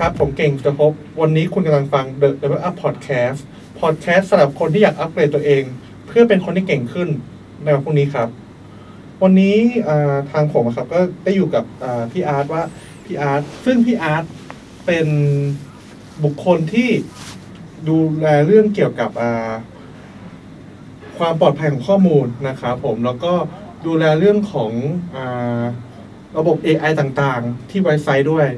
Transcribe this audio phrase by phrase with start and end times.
[0.00, 3.40] ครับ ผมเก่งจะพบ วันนี้คุณกำลังฟัง The Level Up Podcast
[3.80, 5.62] Podcast สำหรับคนที่อยากอัปเกรดตัวเอง
[6.06, 7.08] เพื่อเป็นคนที่เก่งขึ้น
[7.62, 8.28] ในวันพรุ่งนี้ครับ
[9.22, 9.56] วันนี้
[10.30, 11.64] ทางผมครับก็ได้อยู่กับ
[12.12, 12.62] พี่อาร์ตว่า
[13.04, 14.24] พี่อาร์ตซึ่งพี่อาร์ต
[14.86, 15.06] เป็น
[16.24, 16.88] บุคคลที่
[17.88, 19.10] ดูแลเรื่องเกี่ยวกับ
[21.18, 23.32] ความปลอดภัยของข้อมูลนะครับผมแล้วก็
[23.86, 24.70] ดูแลเรื่องของ
[25.14, 25.18] อ
[26.38, 28.48] ระบบ AI ต่างๆ ที่ไวไซด้วย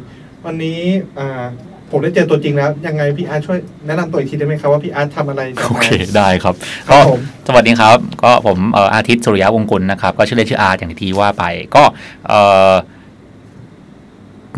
[0.46, 0.80] วันนี้
[1.18, 1.44] อ่า
[1.90, 6.54] ผมได้เจอตัวจริงแล้ว ยังไงพี่อาร์ตช่วยแนะนำตัวอีกทีได้ไหมครับว่าพี่อาร์ตทำอะไรยังโอไงเคได้ครับ
[6.88, 11.82] ครัก็บผม สวัสดีครับ ก็ผมเอ่ออาทิตย์สุริยะวงกุลนะครับ ก็ชื่อเล่นชื่ออาร์ตอย่างที่ว่าไป ก็
[12.28, 12.40] เอ่
[12.70, 12.72] อ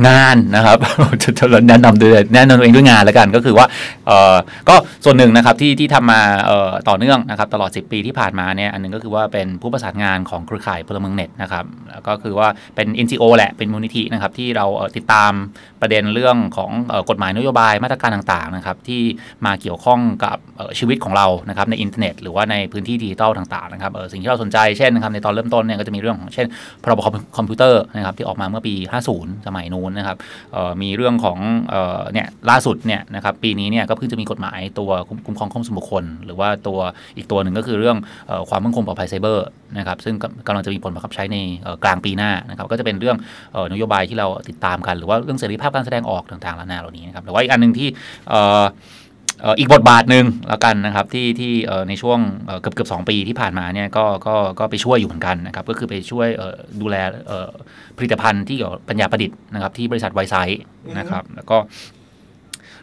[0.07, 0.79] งานนะครับ
[1.23, 3.67] จะจะแนะนำด้วยแนะนำตัวเองด้วยงานแล้วกันก็คือว่า
[4.07, 4.37] เออ
[4.69, 4.75] ก็
[5.05, 15.33] ส่วนหนึ่งนะครับที่ที่ทำมาเอ่อต่อเนื่องนะครับตลอด 10 ปีที่ผ่านมาเนี่ยอันหนึงก็คือว่าเป็นผู้ประสานงานของเครือข่ายพลเมืองเน็ตนะครับแล้วก็คือว่าเป็น NGO แหละเป็นมูลนิธินะครับที่เราติดตาม
[15.81, 16.71] ประเด็นเรื่องของ
[17.11, 19.03] กฎหมายนโยบายมาตรการต่างๆนะครับที่
[19.47, 20.37] มาเกี่ยวข้องกับ
[20.79, 26.47] ชีวิตของเรานะครับในอินเทอร์เน็ต หรือว่าในพื้นที่ดิจิทัลต่างๆนะครับสิ่งที่เราสนใจเช่นนะครับในตอนเริ่มต้นเนี่ยก็จะมีเรื่องของเช่น
[26.83, 27.01] พรบ
[27.37, 28.75] คอมพิวเตอร์นะครับที่ออกมาเมื่อปี
[29.11, 30.17] 50 สมัยนู้นนะครับ
[30.83, 31.39] มีเรื่องของ
[31.71, 34.91] เออเนี่ยล่าสุดเนี่ยนะครับปีนี้เนี่ยก็เพิ่งจะมีกฎหมายตัว
[35.27, 36.79] คุ้มครองข้อมูลส่วนบุคคล หรือว่าตัว
[37.17, 37.97] อีกตัวหนึ่งก็คือเรื่อง
[38.31, 39.47] อความมั่นคงปลอดภัยไซเบอร์
[39.79, 40.15] นะครับซึ่ง
[40.47, 41.39] กำลังจะมีผลบังคับใช้ใน
[41.85, 43.17] กลางปีหน้านะครับก็จะเป็นเรื่อง
[43.57, 47.89] อนโยบายที่เราติดตามกัน หรือว่าเรื่องเสรีภาพการแสดงออกต่างๆเหล่านาเหล่านี้นะครับแต่ว่าอีกอันหนึ่งที่
[49.59, 51.53] อีกบทบาทหนึ่งแล้วกันนะครับที่ที่
[51.89, 52.19] ในช่วง
[52.61, 56.29] เกือบเกือบสองปีที่ผ่านมาเนี่ยก็ก็ก็ไปช่วยอยู่เหมือนกันนะครับก็คือไปช่วย
[56.81, 56.97] ดูแล
[57.99, 60.61] ผลิตภัณฑ์ที่เกี่ยวปัญญาประดิษฐ์นะครับที่บริษัทไวไซต์
[60.99, 61.57] นะครับแล้วก็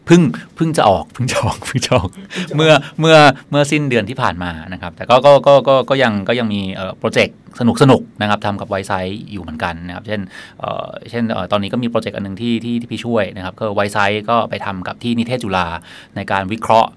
[0.10, 0.22] พิ่ง
[0.56, 2.10] เพิ่งจะออกเพิ่งจะออกเพิ่งจะออก
[2.56, 3.16] เมื่อเมื่อ
[3.50, 10.22] เมื่อสิ้นเดือนที่ผ่านมานะครับ แต่ก็ก็ก็ก็ก็ยังก็ยังมีเอ่อโปรเจกต์สนุกสนุกนะครับทำกับไวไซต์อยู่เหมือนกันนะครับ เช่น
[10.60, 15.68] เอ่อเช่นเอ่อตอนนี้ก็มีโปรเจกต์อันหนึ่งที่ที่ที่พี่ช่วยนะครับก็ไวไซต์ก็ไปทำกับที่นิเทศจุฬา
[16.16, 16.90] ในการวิเคราะห์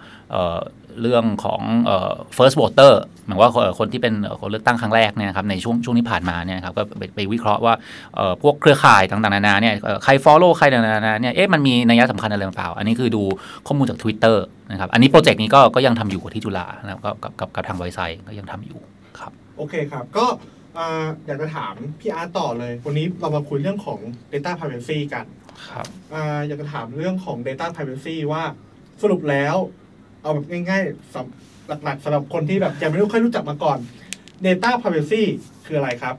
[0.99, 2.93] เอ่อเรื่องของเอ่อ first voter
[3.27, 7.75] หมายว่าเอ่อคนที่เป็นเอ่อคนเลือกตั้งครั้งแรกเนี่ยนะครับในช่วงช่วงที่ผ่านมาเนี่ยครับก็ไปไปวิเคราะห์ว่า
[8.15, 13.23] เอ่อพวกเครือข่ายต่างๆนานาเนี่ยเอ่อใคร follow ใครต่างๆนานาเนี่ยเอ๊ะมันมีนัยสำคัญอะไรหรือเปล่า อันนี้คือดู
[13.67, 14.37] ข้อมูลจาก Twitter
[14.71, 18.81] นะครับอันนี้โปรเจกต์นี้ก็ก็ยังทำอยู่กับที่จุฬานะครับก็กับกับกับทางไวไซต์ก็ยังทำอยู่
[19.19, 20.27] ครับโอเคครับก็
[20.79, 23.99] อ่าอยากจะถามพี่อาร์ตต่อเลย วันนี้เรามาคุยเรื่องของ
[24.33, 25.25] Data Privacy กัน
[25.69, 28.43] ครับอ่าอยากจะถามเรื่องของ Data Privacy ว่า
[29.03, 29.57] สรุปแล้ว
[30.23, 33.79] เอาแบบง่ายๆสำหลักๆสำหรับคนที่แบบยังไม่รู้ค่อยรู้จักมาก่อน
[34.45, 35.23] Data Privacy
[35.67, 36.17] คืออะไรครับ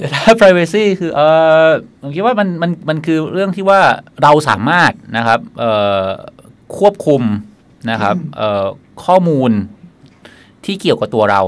[0.00, 1.20] Data privacy คือเอ
[1.68, 1.70] อ
[2.02, 3.80] ผมคิดว่ามันมันมันคือเรื่องที่ว่า
[4.22, 5.72] เราสามารถนะครับเอ่
[6.02, 6.06] อ
[6.78, 7.22] ควบคุม
[7.90, 8.64] นะครับเอ่อ
[9.04, 9.50] ข้อมูล
[10.64, 11.42] ที่เกี่ยวกับตัวเรา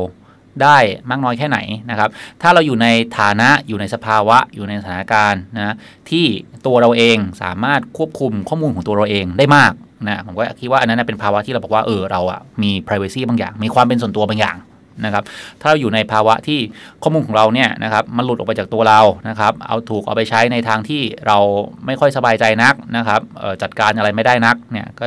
[0.62, 0.78] ได้
[1.10, 1.58] มากน้อยแค่ไหน
[1.90, 2.10] นะครับ
[2.42, 2.86] ถ้าเราอยู่ใน
[3.18, 5.74] ฐานะอยู่ในสภาวะอยู่ในสถานการณ์นะ
[6.10, 6.26] ที่
[6.66, 9.72] ตัวเราเองสามารถควบคุมข้อมูลของตัวเราเองได้มาก
[10.06, 14.56] นะผมก็คิดว่าอันนั้นเป็นภาวะที่เราบอกว่าเออเราอะมี privacy บางอย่าง มีความเป็นส่วนตัวบางอย่าง
[15.04, 15.24] นะครับ
[15.60, 16.58] ถ้าเราอยู่ในภาวะที่
[17.02, 21.38] ข้อมูลของเราเนี่ยนะครับมันหลุดออกไปจากตัวเรานะครับเอาถูกเอาไปใช้ในทางที่เรา
[21.86, 23.20] ไม่ค่อยสบายใจนักนะครับ
[23.62, 25.06] จัดการอะไรไม่ได้นักเนี่ยก็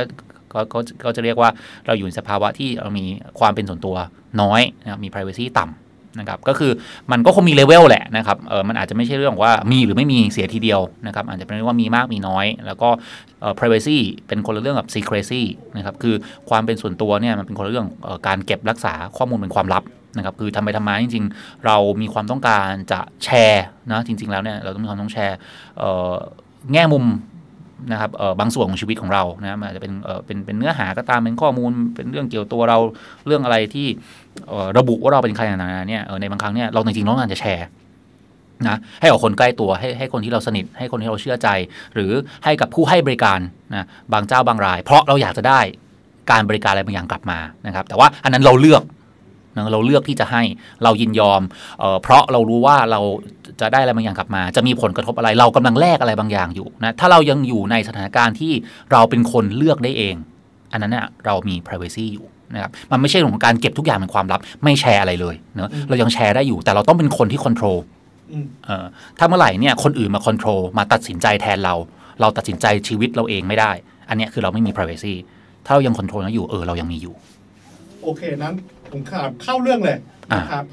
[0.52, 1.50] ก็ก็ก็จะเรียกว่า
[1.86, 3.04] เราอยู่ในสภาวะที่เรามี
[3.40, 3.96] ความเป็นส่วนตัว
[4.42, 6.72] น้อยนะมี privacy ต่ำ นะครับก็คือ
[7.12, 12.88] มันก็คงมีเลเวลแหละนะครับเออมันอาจจะไม่ใช่เรื่องว่ามีหรือไม่มีเสียทีเดียวนะครับอาจจะเป็นเรื่องว่ามีมากมีน้อย แล้วก็
[13.40, 15.42] เอ่อ privacy เป็นคนละเรื่องกับ secrecy
[15.76, 16.14] นะครับคือ
[16.50, 19.84] ความเป็นส่วนตัวเนี่ยมันเป็นคนละเรื่องออการเก็บรักษาข้อมูลเป็นความลับ
[20.16, 25.36] นะครับคือทำไปทำมาจริง ๆ เรามีความต้องการจะแชร์นะจริง ๆ แล้วเนี่ยเราต้องมีความต้องแชร์
[26.72, 27.04] แง่มุม
[27.90, 28.10] นะครับ
[28.40, 29.92] บางส่วนของชีวิตของเรานะมันอาจจะเป็น
[30.26, 32.78] เป็นเป็นเนื้อหาก็ตามเป็นข้อมูลเป็นเรื่องเกี่ยวตัวเรา
[33.26, 33.86] เรื่องอะไรที่
[34.78, 37.66] ระบุว่าเราเป็นใครต่างๆเนี่ยในบางครั้งเนี่ยเราจริงๆต้องการจะแชร์
[38.68, 41.48] นะให้กับคนใกล้ตัวให้ให้คนที่เราสนิท ให้คนที่เราเชื่อใจ
[41.94, 42.12] หรือ
[42.44, 43.40] ให้กับผู้ให้บริการ
[43.74, 45.60] นะบางเจ้าบางราย เพราะเราอยากจะได้
[46.30, 48.82] การบริการอะไรบางอย่างกลับมานะครับ แต่ว่าอันนั้นเราเลือก
[49.72, 50.42] เราเลือกที่จะให้
[50.84, 51.42] เรายินยอม
[51.80, 53.00] เออเพราะเรารู้ว่าเรา
[53.60, 58.52] จะได้อะไรบางอย่างกลับมา จะมีผลกระทบอะไร เรากำลังแลกอะไรบางอย่างอยู่นะถ้าเรายังอยู่ในสถานการณ์ที่
[58.92, 60.14] เราเป็นคนเลือกได้เอง
[60.72, 67.78] อันนั้นเนี่ยเรามี privacy อยู่นะครับมันไม่ใช่เรื่องของการเก็บทุกอย่างเป็นความลับ ไม่แชร์อะไรเลยเนอะอืมเรายังแชร์ได้อยู่ แต่เราต้องเป็นคนที่ control
[68.32, 68.84] อืมเออ
[69.18, 71.74] ถ้าเมื่อไหร่เนี่ยคนอื่นมา control มาตัดสินใจแทนเรา
[72.20, 73.72] เราตัดสินใจชีวิตเราเองไม่ได้
[74.08, 75.14] อันเนี้ยคือเราไม่มี privacy
[75.66, 77.14] ถ้าเรายัง control นั้นอยู่เออเรายังมีอยู่
[78.04, 78.54] โอเคนั้น
[78.92, 79.98] ผมถามเข้าเรื่องเลย
[80.30, 80.64] อ่านนะครับ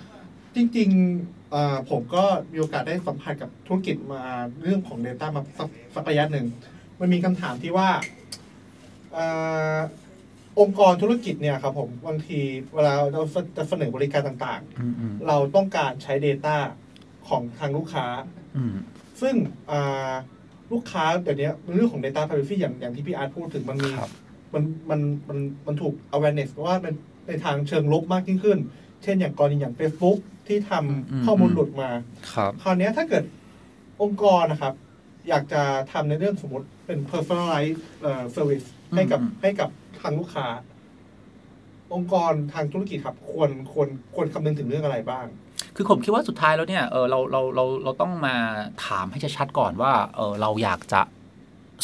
[0.55, 4.23] จริงๆอ่าผมก็มีโอกาสได้สัมผัสกับธุรกิจมา
[4.61, 6.45] เรื่องของ Data มาสักสักระยะหนึ่ง
[6.99, 7.89] มันมีคำถามที่ว่า
[9.15, 9.77] อ่า
[10.59, 12.39] องค์กรธุรกิจเนี่ยครับผมบางที
[12.73, 13.21] เวลาเรา
[13.57, 16.55] จะเสนอบริการต่างอืมอืมๆเราต้องการใช้ Data
[17.27, 18.05] ของทางลูกค้า
[18.57, 18.73] อืม
[19.21, 19.35] ซึ่ง
[19.71, 20.11] อ่า
[20.71, 24.11] ลูกค้าเดี๋ยวนี้เรื่องของ Data Privacy อย่างอย่างที่พี่อาร์ตพูดถึงมันมีครับ
[24.53, 24.99] มันมัน
[25.29, 26.95] มันมันถูก awareness ว่าเป็น
[27.29, 28.59] ในทางเชิงลบมากยิ่งขึ้น
[29.03, 30.17] เช่นอย่างกรณีอย่าง Facebook
[30.47, 31.89] ที่ทำอืมข้อมูลหลุดมา
[32.33, 33.23] ครับคราวเนี้ยถ้าเกิด
[34.01, 34.73] องค์กรนะครับ
[35.29, 35.61] อยากจะ
[35.91, 38.65] ทำในเรื่องสมมติเป็น personalized เอ่อ service
[38.95, 39.69] ให้กับอืมให้กับ
[40.01, 40.47] ทางลูกค้า
[41.93, 45.25] องค์กรทางธุรกิจครับควรควรควรคำนึงถึงเรื่องอะไรบ้าง
[45.75, 48.35] คือผมคิดว่าสุดท้ายแล้วเนี่ยเออเราเราเราเราต้องมา
[48.85, 51.01] ถามให้ชัดๆก่อนว่าเออเราอยากจะ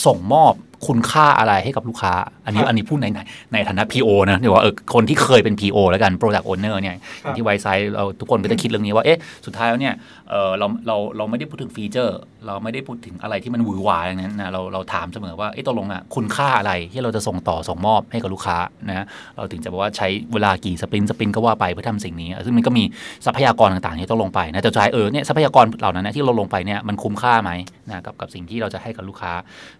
[0.05, 0.53] ส่งมอบ
[0.87, 2.13] คุณค่าอะไรให้กับลูกค้า
[2.45, 3.19] อันนี้ครับอันนี้พูดในใน
[3.53, 9.93] ในฐานะ PO นะเดี๋ยวว่าเออคนที่เคยเป็น PO แล้วกัน Product Owner เนี่ยอย่างที่ไวไซต์เราทุกคนก็จะคิดเรื่องนี้ว่าเอ๊ะสุดท้ายแล้วเนี่ย
[10.29, 18.57] เออเราเราเราไม่ได้พูดถึงฟีเจอร์ เราไม่ได้พูดถึงอะไรที่มันหวือหวาอย่างนั้นนะเราเราถามเสมอว่าเอ๊ะตกลงอะคุณค่าอะไรที่เราจะส่งต่อส่งมอบให้กับลูกค้า
[18.89, 19.05] นะ
[19.37, 22.83] เราถึงจะบอกว่าใช้เวลากี่สปรินต์สปรินต์ก็ว่าไปเพื่อทำสิ่งนี้ ซึ่งมันก็มี
[23.25, 27.51] ทรัพยากรต่างๆที่ต้องลงไปนะแต่สุดท้ายเออเนี่ยทรัพยากรเหล่านั้นนะที่เราลงไปเนี่ยมันคุ้มค่าไหม
[27.89, 29.33] นะกับกับสิ่งที่เราจะให้กับลูกค้า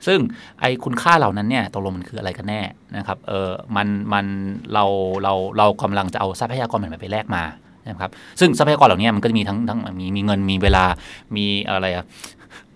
[0.08, 0.20] ซึ่ง
[0.62, 2.62] ไอ้คุณค่าเหล่านั้นเนี่ยตกลงมันคืออะไรกันแน่
[2.98, 4.26] นะครับเออมันมัน
[4.74, 4.86] เรา
[5.24, 7.44] เราเรากำลังจะเอาทรัพยากรใหม่ไปแลกมา
[7.88, 10.86] นะครับซึ่งทรัพยากรเหล่านี้มันก็จะมีทั้งทั้งมีมีเงินมีเวลา
[11.36, 12.06] มีอะไรอะ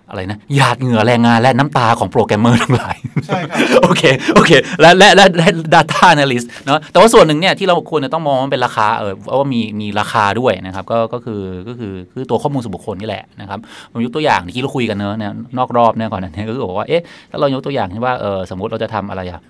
[0.10, 2.96] อะไรนะหยาดเหงื่อแรงงานและน้ำตาของโปรแกรมเมอร์ทั้งหลาย
[3.28, 4.04] ใช่ครับโอเค
[4.36, 4.52] โอเค
[4.82, 13.60] และและและและ data analyst เนาะแต่ว่าส่วนหนึ่งเนี่ยที่เราควรจะต้องมองว่ามันเป็นราคาเออว่ามีมีราคาด้วยนะครับก็ก็คือก็คือคือตัวข้อมูลส่วนบุคคลนี่แหละนะครับ
[13.92, 19.42] ผมยกตัวอย่างที่เราคุยกันเนอะเนี่ยนอกรอบเนี่ยก่อนนะเนี่ยก็คือบอกว่าเอ๊ะถ้าเรายกตัวอย่างที่ว่าเออสมมติเราจะทำอะไรอะ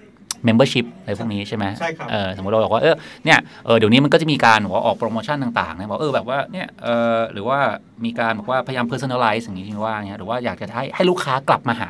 [0.47, 2.95] membership อะไรพวกนี้ใช่ไหมใช่ครับเออสมมติเราบอกว่าเออ
[3.25, 7.59] เนี่ยเออเดี๋ยวนี้มันก็จะมีการบอกว่าออกโปรโมชั่นต่างๆนะบอกเออแบบว่าเนี่ยเออหรือว่า
[8.06, 11.89] มีการบอกว่าพยายาม personalize อย่างนี้ที่ว่าเนี่ยหรือว่าอยากจะให้ให้ลูกค้ากลับมาหา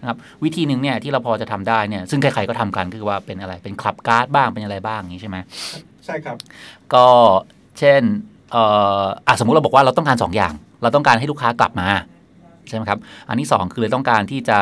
[0.00, 5.36] นะครับวิธีหนึ่งเนี่ยที่เราพอจะทำได้เนี่ยซึ่งใครๆก็ทำกันคือว่าเป็นอะไรเป็นคลับการ์ดบ้างเป็นอะไรบ้างอย่างนี้ใช่ไหม
[6.04, 6.36] ใช่ครับ
[6.94, 7.06] ก็
[7.78, 8.02] เช่น
[8.52, 8.64] เอ่
[9.02, 11.88] ออะสมมุติเราบอกว่าเราต้องการ 2 อย่าง เราต้องการให้ลูกค้ากลับมา
[12.68, 12.98] ใช่ไหมครับ
[13.28, 14.58] อันที่ 2 คือเราต้องการที่จะ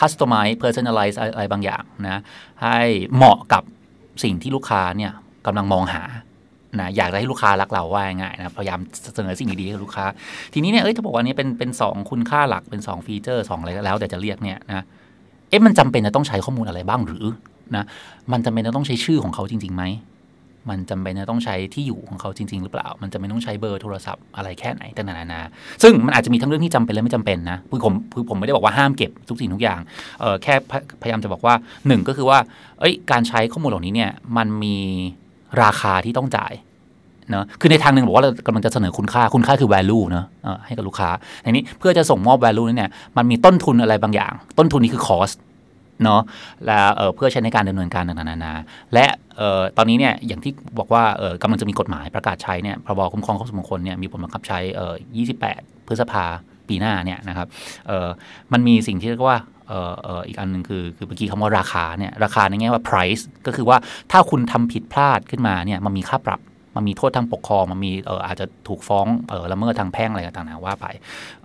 [0.00, 2.20] customize personalize อะไรบางอย่างนะ
[2.62, 2.78] ให้
[3.14, 3.62] เหมาะกับ
[4.22, 5.12] สิ่งที่ลูกค้าเนี่ย
[5.46, 6.02] กำลังมองหา
[6.80, 8.80] นะอยากจะให้ลูกค้ารักเราว่าง่ายนะพยายาม
[9.14, 10.04] เสนอสิ่งดีๆให้ลูกค้า
[10.52, 14.84] ทีนี้เนี่ยเอ้ยถ้าบอกว่านี้เป็นเป็นสองคุณค่าหลักเป็นสองฟีเจอร์สองอะไรก็แล้วแต่จะเรียกเนี่ยนะ
[15.48, 17.26] เอ๊ะมันจำเป็นจะต้องใช้ข้อมูลอะไรบ้างหรือ
[17.76, 17.84] นะ
[18.32, 19.82] มันจำเป็นจะต้องใช้ชื่อของเขาจริงๆไหม
[20.68, 25.40] มันจำเป็นจะต้องใช้ที่อยู่ของเขาจริง ๆ หรือเปล่า มันจะไม่ต้องใช้เบอร์โทรศัพท์อะไรแค่ไหนต่างๆนานา
[25.82, 29.80] ซึ่งมันอาจจะมีทั้งเรื่องที่จำเป็นและไม่จำเป็นนะคือผมคือผมไม่ได้บอกว่าห้ามเก็บทุกสิ่งทุกอย่าง
[30.20, 31.54] เออแค่พยพยายามจะบอกว่า
[31.86, 32.38] หนึ่งก็คือว่า
[32.80, 34.76] เอ้ยการใช้ข้อมูลเหล่านี้เนี่ยมันมี
[35.62, 36.52] ราคาที่ต้องจ่าย
[37.30, 40.26] เนอะคือในทางหนึ่งบอกว่าเรากำลังจะเสนอคุณค่าคุณค่าคือ value เนอะ
[40.66, 41.10] ให้กับลูกค้า
[41.44, 45.36] ทีนี้เพื่อจะส่งมอบ value นี้เนี่ยมันมีต้นทุนอะไรบางอย่าง ต้นทุนนี้คือ cost
[46.04, 46.20] เนาะ
[46.66, 48.54] แล้วเเพื่อใช้ในการดำเนินการต่างๆนานา
[48.94, 49.06] และ
[49.76, 51.04] ตอนนี้เนี่ยอย่างที่บอกว่า
[51.42, 54.94] กำลังจะมีกฎหมายประกาศใช้เนี่ยพรบคุ้มครองข้อมูลส่วนบุคลเนี่ยมีผลบังคับใช้เอ่อ
[55.42, 56.24] 28 พฤษภา
[56.68, 57.46] ปีหน้าเนี่ยนะครับ
[58.52, 59.38] มันมีสิ่งที่เรียกว่า
[59.70, 59.74] อ,
[60.06, 63.78] อ,อ,อีกอันหนึ่งคือคือเมื่อกี้คำว่าราคาเนี่ยราคาในแง่ว่า price ก็คือว่า
[64.12, 66.40] ถ้าคุณทำผิดพลาดขึ้นมาเนี่ยมันมีค่าปรับ
[66.76, 70.86] มันมีโทษทางปกครองมันมีเอออาจจะถูกฟ้องเออละเมิดทางแพ่งอะไรต่างๆว่าไป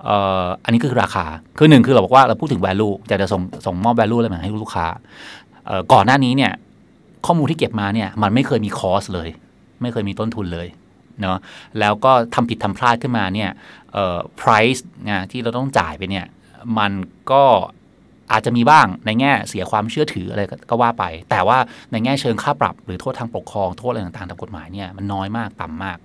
[0.04, 0.10] เอ
[0.44, 1.26] ออันนี้คือราคา
[1.58, 4.88] คือหนึ่งคือเราบอกว่าเราพูดถึง value อยากจะส่งส่งมอบ value อะไรมาให้ลูกค้า
[5.68, 6.52] เออก่อนหน้านี้เนี่ย
[7.26, 9.30] ข้อมูลที่เก็บมาเนี่ยมันไม่เคยมีคอสเลย
[9.82, 10.68] ไม่เคยมีต้นทุนเลย
[11.22, 11.38] เนาะ
[11.80, 13.50] แล้วก็ทำผิดทำพลาดขึ้นมาเนี่ย
[13.94, 16.26] เอ่อ price นะที่เราต้องจ่ายไปเนี่ย
[16.78, 16.92] มัน
[17.32, 17.44] ก็
[18.32, 21.58] อาจจะมีบ้างในแง่เสียความเชื่อถืออะไรก็ว่าไป แต่ว่า
[21.92, 25.98] ในแง่เชิงค่าปรับ หรือโทษทางปกครองโทษอะไรต่างๆตามกฎหมายเนี่ยมันน้อยมากต่ำมาก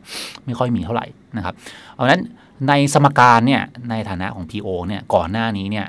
[0.47, 1.07] ไม่ค่อยมีเท่าไหร่
[1.37, 1.55] นะครับ
[1.95, 2.21] เพราะฉะนั้น
[2.69, 5.87] ในสมการเนี่ยในฐานะของ PO เนี่ยก่อนหน้านี้เนี่ย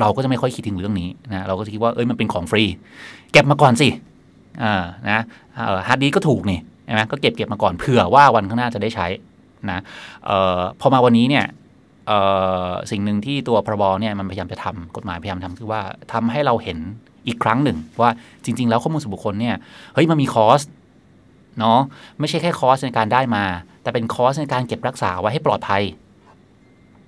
[0.00, 2.64] เราก็จะไม่ค่อยคิดถึงเรื่องนี้นะเราก็จะคิดว่าเอ้ยมันเป็นของฟรี
[3.32, 3.88] เก็บมาก่อนสิ
[4.62, 4.74] อ่า
[5.10, 5.20] นะ
[5.88, 9.06] ฮาร์ดดิสก์ก็ถูกนี่ใช่ไหมก็เก็บเก็บมาก่อนเผื่อว่าวันข้างหน้าจะได้ใช้
[9.70, 9.80] นะ
[10.28, 11.46] ออพอมาวันนี้เนี่ย
[12.90, 15.80] สิ่งหนึ่งที่ตัวพรบเนี่ยมันพยายามจะทำกฎหมายพยายามทำคือว่า
[16.12, 16.78] ทำให้เราเห็น
[17.26, 18.10] อีกครั้งหนึ่ง ว่า
[18.44, 19.56] จริง ๆ แล้วข้อมูลส่วนบุคคลเนี่ย
[19.94, 20.60] เฮ้ยมันมี cost
[21.58, 21.80] เนาะ
[22.20, 23.44] ไม่ใช่แค่ cost ในการได้มา
[23.82, 25.82] แต่เป็น cost ในการเก็บรักษาไว้ให้ปลอดภัย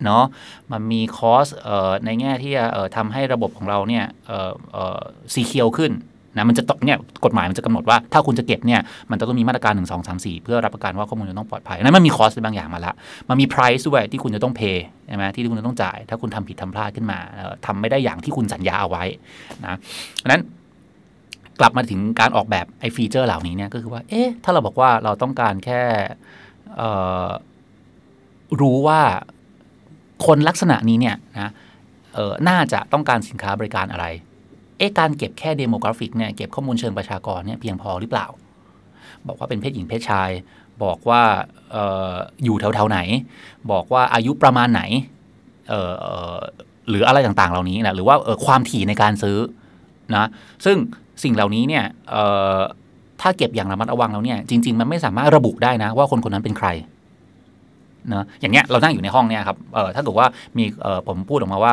[0.04, 0.24] เนาะ
[0.72, 2.64] มันมี cost ออในแง่ที่จะ
[2.96, 4.04] ทำให้ระบบของเราเนี่ย
[5.34, 5.92] ซีเคียวขึ้น
[6.36, 12.94] นะมันจะต้องเนี่ยกฎหมายมันจะกำหนดว่าถ้าคุณจะเก็บเนี่ยมันจะต้องมีมาตรการ 1 2 3 4 เพื่อรับประกันว่าข้อมูลจะต้องปลอดภัยนั้นมันมีคอสบางอย่างมาละ
[13.28, 19.04] มันมี price ด้วยที่คุณจะต้อง pay ใช่ไหมที่คุณจะต้องจ่าย ถ้าคุณทำผิดทำพลาดขึ้นมาเอ่อทำไม่ได้อย่างที่คุณสัญญาเอาไว้
[19.64, 19.76] นะ
[20.30, 20.42] นั้น
[21.60, 25.82] กลับมาถึงการออกแบบไอ้ฟีเจอร์เหล่านี้เนี่ยก็คือว่าเอ๊ะถ้าเราบอกว่าเราต้องการแค่
[28.60, 29.00] รู้ว่า
[30.26, 31.50] คนลักษณะนี้เนี่ยนะ
[32.14, 34.06] เออน่าจะต้องการสินค้าบริการอะไร
[34.78, 38.26] เอ๊ะการเก็บแค่ demographic เนี่ยเก็บข้อมูลเชิงประชากรเนี่ยเพียงพอหรือเปล่า
[39.26, 40.30] บอกว่าเป็นเพศหญิงเพศชาย
[40.84, 41.22] บอกว่า
[41.74, 41.76] อ
[42.12, 42.14] อ
[42.44, 42.98] อยู่แถวๆไหน
[43.72, 44.82] บอกว่าอายุประมาณไหน
[46.88, 48.16] หรืออะไรต่างๆ เหล่านี้นะหรือว่า
[48.46, 49.38] ความถี่ในการซื้อ
[50.14, 50.26] นะ
[50.64, 50.76] ซึ่ง
[51.22, 51.84] สิ่งเหล่านี้เนี่ย
[53.20, 56.68] ถ้าเก็บอย่างระมัดระวังแล้วเนี่ยจริง ๆ มันไม่สามารถระบุได้นะว่าคนคนนั้นเป็นใคร
[58.12, 59.58] นะอย่างเงี้ยเรานั่งอยู่ในห้องเนี่ยครับ
[59.94, 60.26] ถ้าเกิดว่า
[60.56, 60.64] มี
[61.06, 61.72] ผมพูดออกมาว่า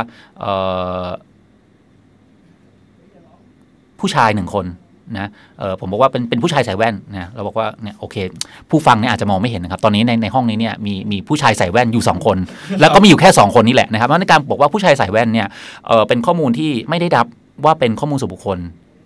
[4.02, 4.66] ผู้ชายหนึ่งคน
[5.18, 5.30] นะ
[5.60, 8.16] เออผมบอกว่าเป็นเป็นผู้ชายใส่แว่นนะเราบอกว่าเนี่ยโอเค
[8.70, 12.38] ผู้ฟังเนี่ยอาจจะมองไม่เห็นนะครับตอนนี้ในในห้องนี้เนี่ยมีมีผู้ชายใส่แว่นอยู่สองคน
[12.80, 15.48] แล้วก็มีอยู่แค่ 2 คนนี้แหละนะครับเพราะในการบอกว่าผู้ชายใส่แว่นเนี่ย
[15.88, 17.28] เออเป็นข้อมูลที่ไม่ได้รับ
[17.66, 18.60] ว่าเป็นข้อมูลส่วนบุคคล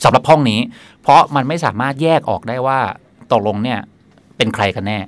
[0.03, 0.59] สำหรับห้องนี้
[1.01, 2.79] เพราะมันไม่สามารถแยกออกได้ว่า
[3.31, 3.79] ตกลงเนี่ย
[4.37, 4.99] เป็นใครกันแน่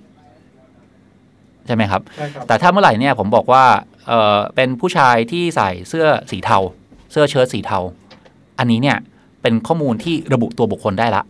[1.65, 3.63] ใช่ไหมครับใช่ครับแต่ถ้าเมื่อไหร่เนี่ยผมบอกว่า
[4.07, 6.59] เออเป็นผู้ชายที่ใส่เสื้อสีเทา
[7.11, 7.79] เสื้อเชิ้ตสีเทา
[8.59, 8.97] อันนี้เนี่ย
[9.47, 11.23] เป็นข้อมูลที่ระบุตัวบุคคลได้ละ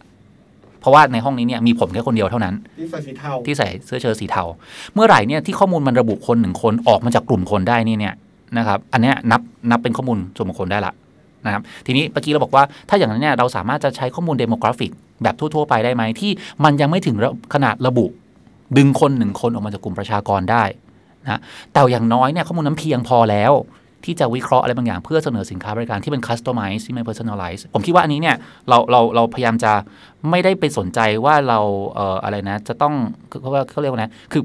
[0.81, 4.43] เพราะว่าในห้องนี้เนี่ยมีผมแค่คนเดียวเท่านั้น ที่ใส่สีเทาที่ใส่เสื้อเชิ้ตสีเทา
[4.93, 8.15] เมื่อไหร่เนี่ยที่ข้อมูลมันระบุคนหนึ่งคนออกมาจากกลุ่มคนได้นี่เนี่ย
[8.57, 10.93] นะครับ อันเนี้ยนับนับเป็นข้อมูลส่วนบุคคลได้ละ
[11.45, 14.91] นะครับ ทีนี้เมื่อกี้เราบอกว่าถ้าอย่างนั้นเนี่ยเราสามารถจะใช้ข้อมูล demographic
[15.23, 16.31] แบบทั่วๆไปได้ไหมที่
[16.63, 18.05] มันยังไม่ถึงระขนาดระบุ
[18.77, 20.63] ดึงคนหนึ่งคนออกมาจากกลุ่มประชากรได้
[21.23, 21.39] นะ
[21.73, 23.51] แต่อย่างน้อยเนี่ยข้อมูลนั้นเพียงพอแล้ว
[24.05, 28.35] ที่จะวิเคราะห์อะไรบางอย่างเพื่อเสนอสินค้าบริการที่เป็น customize ที่เป็น personalize ผมคิดว่าอันนี้เนี่ย
[28.69, 29.71] เราเราเราพยายามจะ
[30.29, 31.59] ไม่ได้ไปสนใจว่าเรา
[31.95, 32.93] เอ่ออะไรนะ จะต้อง
[33.29, 34.43] เขาเขาเรียกว่านะคือ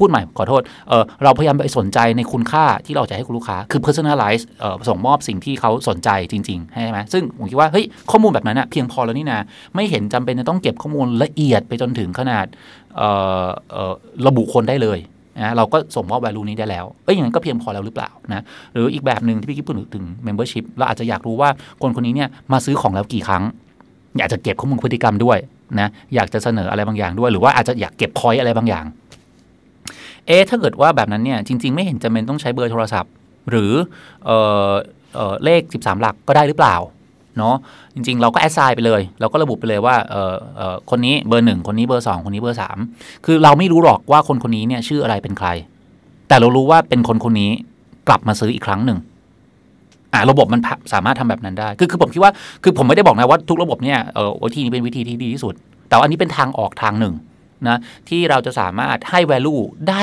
[0.00, 9.40] พูดใหม่ขอโทษเเราพยายามไปสนใจในคุณค่าที่เราจะให้คุณลูกค้า คือ personalize ออส่งมอบสิ่งที่เขาสนใจจริงๆใช่ไหมซึ่งผมคิดว่าเฮ้ยข้อมูลแบบนั้นนะเพียงพอแล้วนี่นะ
[9.74, 12.46] ไม่เห็นจำเป็นจะต้องเก็บข้อมูลละเอียดไปจนถึงขนาด
[14.26, 14.98] ระบุคนได้เลย
[15.42, 21.50] นะเราก็ส่งมอบ value นี้ได้แล้ว เอ้ยอย่างนั้นก็เพียงพอแล้วหรือเปล่านะหรืออีกแบบหนึ่งที่พี่กิ๊บพูดถึง membership เราอาจจะอยากรู้ว่า
[21.82, 23.42] คนคนนี้เนี่ยมาซื้อของแล้วกี่ครั้ง
[24.18, 25.38] อยากจะเก็บข้อมูลพฤติกรรมด้วย
[25.80, 28.84] นะอยากจะเสนออะไรบางอย่างด้วย หรือว่าอาจจะอยากเก็บพอยอะไรบางอย่าง
[30.26, 33.12] เอ๊ถ้าเกิดว่าแบบนั้นเนี่ยจริง ๆ ไม่เห็นจำเป็นต้องใช้เบอร์โทรศัพท์
[33.50, 33.72] หรือ
[34.26, 34.30] เอ
[34.68, 34.72] อ
[35.14, 36.76] เออเลข 13 หลักก็ได้หรือเปล่า
[37.38, 37.54] เนาะ
[37.94, 42.78] จริง ๆ เราก็แอดไซน์ไปเลย เราก็ระบุไปเลยว่าเออเออคนนี้เบอร์หนึ่งคนนี้เบอร์สองคนนี้เบอร์สาม
[43.26, 45.48] คือเราไม่รู้หรอกว่าคนคนนี้เนี่ยชื่ออะไรเป็นใคร
[46.28, 47.50] แต่เรารู้ว่าเป็นคนคนนี้
[48.08, 48.98] กลับมาซื้ออีกครั้งหนึ่ง
[50.12, 50.60] อ่าระบบมัน
[50.92, 55.54] สามารถทำแบบนั้นได้ คือคือผมคิดว่าคือผมไม่ได้บอกนะว่าทุกระบบเนี่ยเออวิธีนี้เป็นวิธีที่ดีที่สุด
[55.88, 57.14] แต่ว่าอันนี้เป็นทางออกทางหนึ่ง
[57.68, 57.76] นะ
[58.08, 60.02] ที่เราจะสามารถให้ value ได้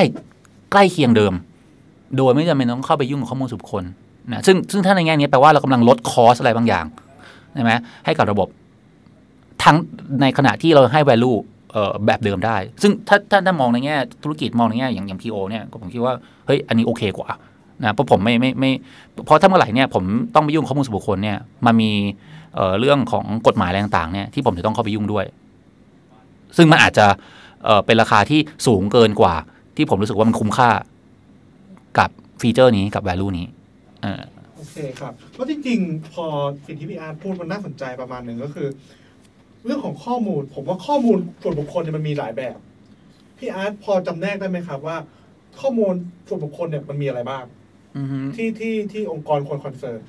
[0.71, 1.33] ใกล้เคียงเดิม
[2.17, 3.83] โดยไม่จำเป็นต้องเข้าไปยุ่งกับข้อมูลส่วนบุคคล
[4.31, 6.85] นะซึ่งซึ่งถ้าในแง่นี้แปลว่าเรากำลังลดคอสอะไรบางอย่าง
[7.55, 7.71] ใช่ไหม
[8.05, 8.47] ให้กับระบบ
[9.63, 9.75] ทั้ง
[10.21, 11.37] ในขณะที่เราให้ value
[11.71, 16.13] เอ่อแบบเดิมได้ ซึ่งถ้าถ้าถ้ามองในแง่ธุรกิจมองในแง่อย่างอย่าง PO เนี่ยก็ผมคิดว่า
[16.45, 17.29] เฮ้ยอันนี้โอเคกว่า
[17.83, 18.71] นะเพราะผมไม่ไม่ไม่
[19.25, 20.03] เพราะถ้าเมื่อไหร่เนี่ยผม
[20.35, 21.91] ต้องไปยุ่งข้อมูลส่วนบุคคลเนี่ยมันมี
[22.55, 25.25] เอ่อเรื่องของกฎหมายอะไรต่างๆเนี่ยที่ผมจะต้องเข้าไปยุ่งด้วย
[26.57, 27.05] ซึ่งมันอาจจะ
[27.65, 29.35] เอ่อเป็นราคาที่สูงเกินกว่า
[29.75, 30.69] ที่ผมรู้สึกว่ามันคุ้มค่า
[31.99, 32.09] กับ
[32.41, 33.47] ฟีเจอร์นี้กับ value นี้
[34.73, 36.25] เออโอเคครับก็จริงๆ พอ
[36.65, 38.67] สิ่งที่พี่อาร์ตพูดมันน่าสนใจประมาณหนึ่งก็คือ
[39.65, 42.57] เรื่องของข้อมูล ผมว่าข้อมูลส่วนบุคคลเนี่ยมันมีหลายแบบ
[43.37, 44.97] พี่อาร์ตพอจำแนกได้ไหมครับว่า
[45.61, 45.93] ข้อมูล
[46.27, 47.43] ส่วนบุคคลเนี่ยมันมีอะไรบ้าง
[47.97, 49.99] อือฮึที่ที่ที่องค์กรควร concern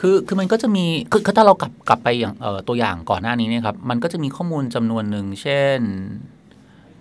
[0.00, 5.80] คือคือมันก็จะมีคือคือถ้าเรากลับกลับไปอย่างเอ่อตัวอย่างก่อนหน้านี้เนี่ยครับ มันก็จะมีข้อมูลจำนวนหนึ่ง เช่น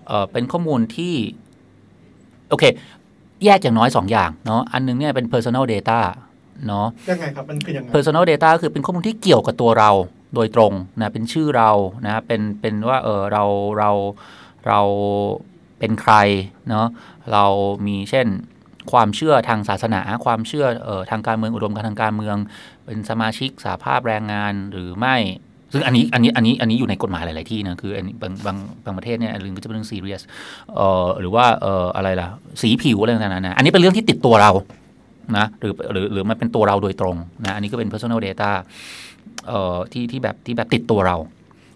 [0.08, 1.13] เอ่อเป็นข้อมูลที่
[2.50, 2.63] โอเค
[3.46, 6.00] แยกอย่างน้อยสองอย่างเนาะอันหนึงเนี่ยเป็น personal data
[6.68, 9.92] เนาะยังไงครับมันคือยังไง personal data ก็คือเป็นข้อมูลที่เกี่ยวกับตัวเรา
[10.36, 11.72] โดยตรงนะเป็นชื่อเรา
[12.06, 13.44] นะเป็นเป็นว่าเออเรา
[13.78, 13.92] เรา
[14.68, 14.80] เรา
[15.80, 16.13] เป็นใคร
[16.70, 16.88] เนาะ
[17.32, 17.46] เรา
[17.88, 18.28] มีเช่น
[18.92, 22.38] ความเชื่อทางศาสนา ความเชื่อเออทางการเมืองอุดมการณ์ทางการเมือง
[22.86, 25.16] เป็นสมาชิกสาภาพแรงงานหรือไม่
[25.74, 30.22] ซึ่งอันนี้อันนี้อันนี้อันนี้อยู่ในกฎหมายหลาย ๆ ที่นะคืออันนี้บางบางบางประเทศเนี่ยเรื่องก็จะเป็นเรื่องซีเรียส
[30.75, 32.27] เอ่อหรือว่าเอ่ออะไรล่ะ
[32.62, 34.51] สีผิวอะไรต่างๆนะอันนี้เป็นเรื่องที่ติดตัวเรา
[35.38, 37.15] นะหรือหรือหรือมันเป็นตัวเราโดยตรง
[37.46, 38.51] นะอันนี้ก็เป็น personal data
[39.48, 41.15] เอ่อที่ที่แบบที่แบบติดตัวเรา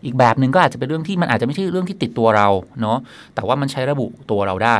[0.05, 2.47] อีกแบบหนึ่งก็อาจจะเป็นเรื่องที่มันอาจจะไม่ใช่เรื่องที่ติดตัวเรา
[2.81, 2.97] เนาะ
[3.35, 4.77] แต่ว่ามันใช้ระบุตัวเราได้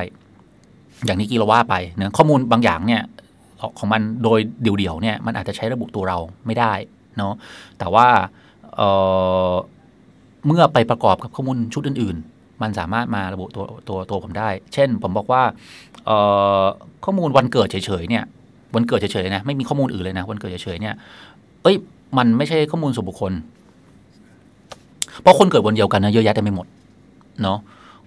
[1.05, 3.01] อย่างที่กีเราว่าไปเนะข้อมูลบางอย่างเนี่ย
[3.79, 6.73] ของมันโดยเดี่ยวๆเนี่ยมันอาจจะใช้ระบุตัวเราไม่ได้
[7.17, 7.33] เนาะ
[7.79, 8.07] แต่ว่า
[8.77, 8.89] เอ่
[9.49, 9.53] อ
[10.47, 15.41] เมื่อไปประกอบกับข้อมูลชุดอื่น ๆ มันสามารถมาระบุตัวตัวตัวผมได้ เช่น ผมบอกว่า
[16.05, 16.17] เอ่
[16.61, 16.63] อ
[17.05, 18.23] ข้อมูลวันเกิดเฉยๆเนี่ย
[18.75, 20.95] วันเกิดเฉยๆเลยนะไม่มีข้อมูลอื่นเลยนะวันเกิดเฉยๆเนี่ย
[21.63, 21.75] เอ้ย
[22.17, 23.33] มันไม่ใช่ข้อมูลส่วนบุคคล
[25.21, 26.67] เพราะคนเกิดวันเดียวกันนะเยอะแยะเต็มไปหมด
[27.43, 27.59] เนาะ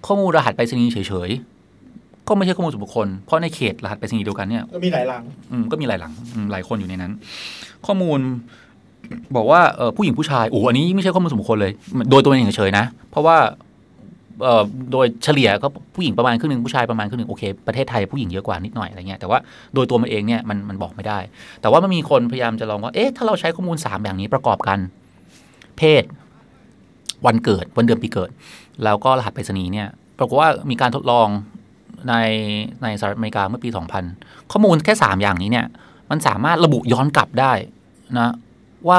[0.07, 7.13] ข้อมูลรหัสไปรษณีย์เฉยๆก็ไม่ใช่ข้อมูลส่วนบุคคล เพราะในเขตรหัสไปรษณีย์เดียวกันเนี่ยก็มีหลายหลัง อืมก็มีหลายหลังอืมหลายคนอยู่ในนั้น
[7.87, 8.21] ข้อมูล
[9.37, 11.73] บอกว่าเออผู้หญิงผู้ชายโอ้อันนี้ไม่ใช่ข้อมูลส่วนบุคคลเลย
[12.11, 13.37] โดยตัวเองเฉยๆนะ เพราะว่า
[14.43, 14.63] เอ่อ
[14.93, 19.39] โดยเฉลี่ยก็ผู้หญิงประมาณครึ่งหนึ่งผู้ชายประมาณครึ่งหนึ่งโอเคประเทศไทยผู้หญิงเยอะกว่านิดหน่อยอะไรเงี้ยแต่ว่า
[19.75, 21.19] โดยตัวมันเองเนี่ยมันมันบอกไม่ได้
[21.61, 24.79] แต่ว่ามันมีคนพยายามจะลองว่าเอ๊ะถ้าเราใช้ข้อมูล 3 อย่างนี้ประกอบกัน
[25.79, 26.05] เพศ
[27.27, 28.31] วันเกิดวันเดือนปีเกิด
[28.85, 29.89] แล้วก็รหัสไปรษณีย์เนี่ย
[30.19, 31.29] ปรากฏว่ามีการทดลอง
[32.09, 32.15] ใน
[32.83, 33.69] ในสหรัฐอเมริกาเมื่อปี
[34.11, 35.67] 2000 ข้อมูลแค่ 3 อย่างนี้เนี่ย
[36.11, 37.53] มันสามารถระบุย้อนกลับได้
[38.19, 38.33] นะ
[38.89, 38.99] ว่า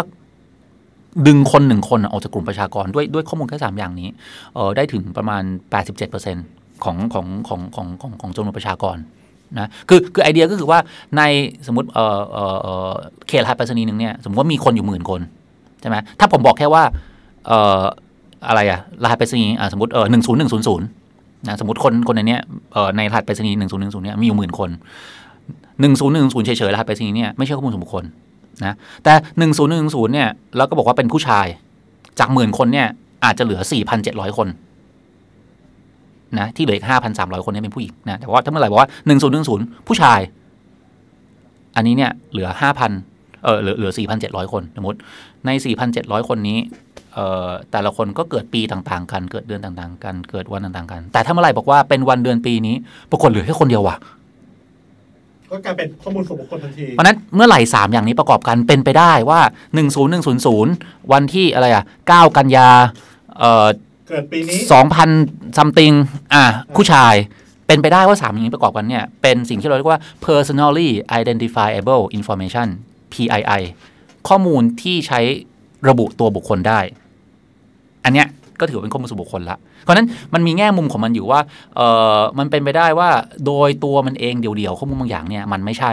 [1.28, 4.10] ดึงคนหนึ่งคนออกจากกลุ่มประชากรด้วยด้วยข้อมูลแค่3อย่างนี้
[4.54, 5.44] เออได้ถึงประมาณ
[6.14, 8.98] 87%ของของของของของของจำนวนประชากร
[9.60, 10.80] นะคือคือไอเดียก็คือว่า
[11.18, 11.22] ใน
[11.68, 12.92] สมมติเออเออเออ
[13.28, 15.22] เขตรหัสไปรษณีย์หนึ่งเนี่ยสมมติว่ามีคนอยู่หมื่นคน
[15.82, 16.84] ใช่ไหมถ้าผมบอกแค่ว่า
[17.48, 17.84] เออ
[18.48, 20.86] อะไรอะรหัสไปรษณีย์สมมติเออหนึ่งศูนย์หนึ่งศูนย์ศูนย์
[21.48, 22.42] นะสมมติคนคนในเนี้ย
[22.74, 24.70] เออในรหัสไปรษณีย์หนึ่งศูนย์หนึ่งศูนย์เนี่ยมีอยู่หมื่นคน
[25.82, 28.06] หนึ่งศูนย์หนึ่งศูนย์เฉยๆรหัสไปรษณีย์เนี่ยไม่ใช่ข้อมูลส่วนบุคคล
[28.66, 31.48] นะแต่หนึ่งศูนย์หนึ่งศูนย์เนี่ยเราก็บอกว่าเป็นผู้ชาย
[32.20, 32.88] จากหมื่นคนเนี่ย
[33.26, 34.48] อาจจะเหลือสี่พันเจ็ดร้อยคน
[36.40, 40.20] นะที่เหลืออีกห้าพันสามร้อยคนเนี่ยเป็นผู้หญิงนะแต่ว่าถ้าเมื่อไหร่บอกว่าหนึ่งศูนย์หนึ่งศูนย์ผู้ชาย
[41.76, 42.92] อันนี้เนี่ยเหลือห้าพัน
[43.44, 44.98] เออเหลือเหลือสี่พันเจ็ดร้อยคนสมมติ
[45.46, 46.58] ในสี่พันเจ็ดร้อยคนนี้
[47.14, 52.76] เอ่อแต่ละคนก็เกิดปีต่างๆ กัน เกิดเดือนต่างๆ กัน เกิดวันต่างๆ กัน แต่ถ้าเมื่อไหร่บอกว่าเป็นวันเดือนปีนี้
[53.12, 53.96] ปรากฏเหลือแค่คนเดียวว่ะ
[55.52, 59.88] ก็กลายเป็นข้อมูลส่วนบุคคลทันที เพราะฉะนั้นเมื่อไหร่สามอย่างนี้ประกอบกันเป็นไปได้ว่า 1 0 1
[60.28, 62.70] 0 0 วันที่อะไรอะ 9 กันยา
[63.40, 63.68] เอ่อ
[64.10, 64.60] เกิดปีนี้
[65.08, 65.94] 2,000 something
[66.34, 66.44] อะ
[66.76, 67.14] ผู้ชาย
[67.68, 70.90] เป็นไปได้ว่าสามอย่างนี้ประกอบกันเนี่ย เป็นสิ่งที่เราเรียกว่า personally
[71.20, 72.68] identifiable information
[73.14, 73.62] PII
[74.28, 75.20] ข้อมูลที่ใช้
[75.90, 76.80] ระบุตัวบุคคลได้
[78.04, 78.28] อันเนี้ย
[78.62, 81.42] ก็ถือเป็นข้อมูลส่วนบุคคลละ เพราะนั้นมันมีแง่มุมของมันอยู่ว่า
[81.76, 81.82] เอ
[82.18, 83.10] อมันเป็นไปได้ว่า
[83.46, 85.92] โดยตัวมันเองเดี่ยวๆข้อมูลบางอย่างเนี่ยมันไม่ใช่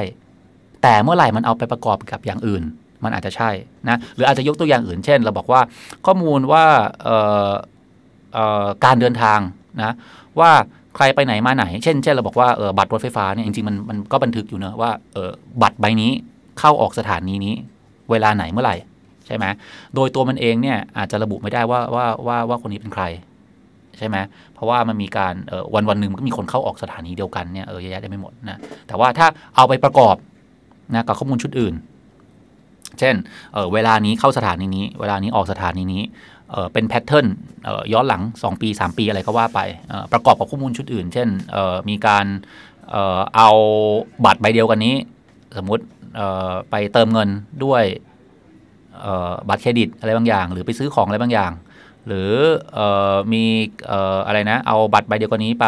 [0.83, 2.63] แต่เมื่อไหร่มันเอาไปประกอบกับอย่างอื่น
[3.05, 3.51] มันอาจจะใช่
[3.89, 5.61] นะหรืออาจจะยกตัวอย่างอื่น เช่น เราบอกว่า
[6.07, 6.65] ข้อมูลว่า
[8.85, 9.41] การเดินทาง
[9.83, 9.93] นะ
[10.41, 10.51] ว่า
[10.97, 15.31] ใครไปไหนมาไหน เช่น เช่นเราบอกว่าเออบัตรรถไฟฟ้าเนี่ยจริงๆมันมันก็บันทึกอยู่เนอะว่าเออ
[15.63, 16.11] บัตรใบนี้
[16.59, 17.55] เข้าออกสถานีนี้
[18.11, 18.77] เวลาไหนเมื่อไหร่
[19.29, 19.47] ใช่ไหม
[19.95, 23.05] โดยตัวมันเองเนี่ยอาจจะระบุไม่ได้ว่าว่าว่าว่าคนนี้เป็นใคร
[23.99, 24.17] ใช่ไหม
[24.55, 25.35] เพราะว่ามันมีการ
[25.75, 30.17] วันวันหนึ่งมันก็มีคนเข้าออกสถานีเดียวกันเนี่ยเออเยอะแยะได้ไม่หมดนะแต่ว่าถ้าเอาไปประกอบ
[30.95, 31.75] นะกับข้อมูลชุดอื่น
[32.99, 33.15] เช่น
[33.53, 36.03] เเวลานี้เข้าสถานีนี้ เวลานี้ออกสถานีนี้
[36.51, 37.27] เป็น pattern
[37.93, 39.61] ย้อนหลัง 2 ปี 3 ปีอะไรก็ว่าไป
[40.13, 41.29] ประกอบกับข้อมูลชุดอื่น เช่น
[41.89, 42.27] มีการ
[43.37, 43.51] เอา
[44.25, 44.95] บัตรใบเดียวกันนี้
[45.59, 45.85] สมมุติ
[46.71, 47.29] ไปเติมเงิน
[47.65, 47.85] ด้วย
[49.49, 51.53] บัตรเครดิตอะไรบางอย่าง หรือไปซื้อของอะไรบางอย่าง
[52.07, 52.31] หรือ
[52.75, 52.79] เอ
[53.13, 53.43] อมี
[53.87, 55.67] เอ่ออะไรนะ เอาบัตรใบเดียวกันนี้ไป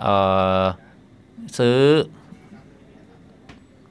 [0.00, 0.14] เอ่
[0.60, 0.62] อ
[1.58, 1.78] ซื้อ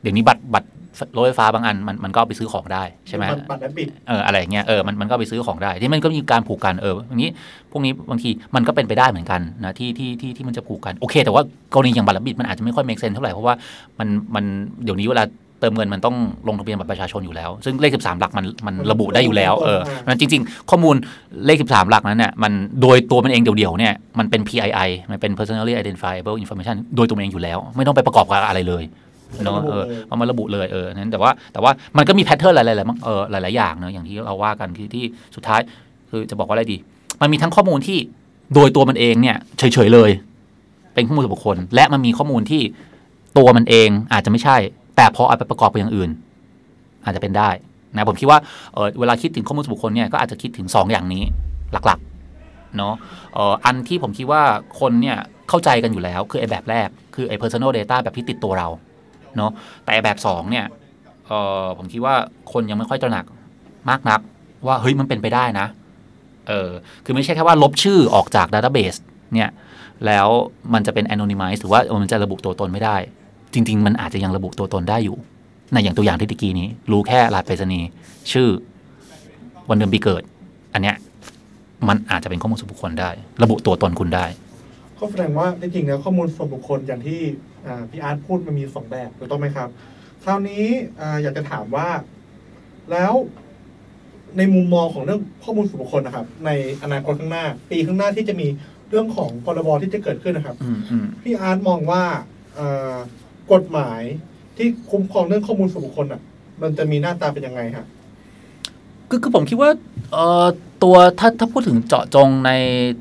[0.02, 0.70] เดี๋ยวนี้บัตรบัตร
[1.16, 7.32] รถไฟฟ้าบางอันมันมันก็เอาไปซื้อของได้ใช่ไหมบัตรและบิดเอออะไรอย่างเงี้ยเออมันมันก็ไปซื้อของได้ ที่มันก็มีการผูกกันเอออย่างนี้
[7.72, 13.56] พวกนี้บางทีมันก็เป็นไปได้เหมือนกันนะที่ที่ที่ที่มันจะผูกกันโอเค แต่ว่ากรณีอย่างบัตรและบิดมันอาจจะไม่ค่อย make sense เท่าไหร่เพราะว่า
[14.00, 14.46] มันมัน
[14.84, 15.24] เดี๋ยวนี้เวลา
[15.60, 16.16] เติมเงินมันต้อง
[16.48, 20.96] ลงทะเบียนบัตรประชาชนอยู่แล้ว ซึ่งเลข 13 หลักมันมันระบุได้อยู่แล้วเออเพราะฉะนั้นจริง ๆ ข้อมูล
[21.46, 28.84] เลข 13 หลักนั้นเนี่ยมันโดยตัวมันเองเดี่ยวๆเนี่ยมันเป็น PII มันเป็น personally identifiable information โดยตัวมันเองอยู่แล้ว ไม่ต้องไปประกอบกับอะไรเลย
[29.44, 35.62] เนอะเออเอามาระบุเลยเออนั้นแต่ว่าแต่ว่ามันก็มีแพทเทิร์นหลายๆหลายๆเออหลายๆอย่างเนอะอย่างที่เราว่ากันที่ที่สุดท้าย
[36.10, 36.78] คือจะบอกว่าอะไรดี
[37.22, 37.98] มันมีทั้งข้อมูลที่
[38.56, 40.12] โดยตัวมันเองเนี่ยเฉยๆเลย
[40.94, 42.62] เป็นข้อมูลส่วนบุคคล และมันมีข้อมูลที่
[43.38, 44.58] ตัวมันเองอาจจะไม่ใช่
[45.00, 46.10] แต่พอเอาไปประกอบกับอย่างอื่น
[47.04, 47.50] อาจจะเป็นได้
[47.96, 48.40] นะผมคิดว่า
[48.74, 51.24] เออเวลาคิดถึงข้อมูลส่วนบุคคลเนี่ยก็อาจจะคิดถึงสองอย่างนี้
[51.72, 52.94] หลักๆเนาะ
[53.66, 54.42] อันที่ผมคิดว่า
[54.80, 55.18] คนเนี่ย
[55.50, 58.68] เข้าใจกันอยู่แล้วคือไอ้แบบแรกคือไอ้ personal data แบบที่ติดตัวเรา
[59.38, 59.52] เนาะ
[59.86, 60.66] แต่แบบสองเนี่ย
[61.78, 62.16] ผมคิดว่า
[62.54, 63.26] คนยังไม่ค่อยตระหนัก
[63.90, 64.20] มากนัก
[64.68, 65.68] ว่าเฮ้ยมันเป็นไปได้นะ
[66.48, 66.70] เออ
[67.06, 68.96] คือไม่ใช่แค่ว่าลบชื่อออกจากดัต t ต b เบส
[69.34, 69.50] เนี่ย
[70.06, 70.28] แล้ว
[70.74, 72.98] มันจะเป็น anonymize หรือว่ามันจะระบุตัวตนไม่ได้
[73.54, 75.18] จริง ๆ มันอาจจะยังระบุตัวตนได้อยู่
[75.74, 77.90] ในอย่างตัวอย่างที่ตะกี้นี้ รู้แค่รหัสไปรษณีย์
[78.32, 78.48] ชื่อ
[79.70, 80.24] วันเดือนปีเกิด
[80.74, 80.96] อันเนี้ย
[81.88, 83.10] มันอาจจะเป็นข้อมูลส่วนบุคคลได้
[83.44, 84.26] ระบุตัวตนคุณได้
[85.00, 87.20] ก็แสดงว่าจริงๆแล้วข้อมูลส่วนบุคคลอย่างที่
[87.66, 89.70] อ่าพี่อาร์ตพูดมันมีสองแบบถูกต้องไหมครับ
[90.24, 90.66] คราวนี้
[91.00, 91.88] อ่าอยากจะถามว่า
[92.92, 93.14] แล้ว
[94.38, 96.50] ในมุมมองของเรื่องข้อมูลส่วนบุคคลนะครับ ใน
[96.84, 98.48] อนาคตข้างหน้า ปีข้างหน้าที่จะมี
[98.90, 102.04] เรื่องของพรบที่จะเกิดขึ้นนะครับ อืมอืมพี่อาร์ตมองว่า
[102.60, 102.96] อ่า
[103.54, 104.02] กฎหมาย
[104.58, 106.22] ที่คุ้มครองเรื่องข้อมูลส่วนบุคคลอะ
[106.62, 107.88] มันจะมีหน้าตาเป็นยังไงฮะ
[109.10, 109.72] คือคือผมคิดว่า
[110.14, 110.46] เอ่อ
[110.84, 112.52] ตัวถ้าถ้าพูดถึงเจาะจงใน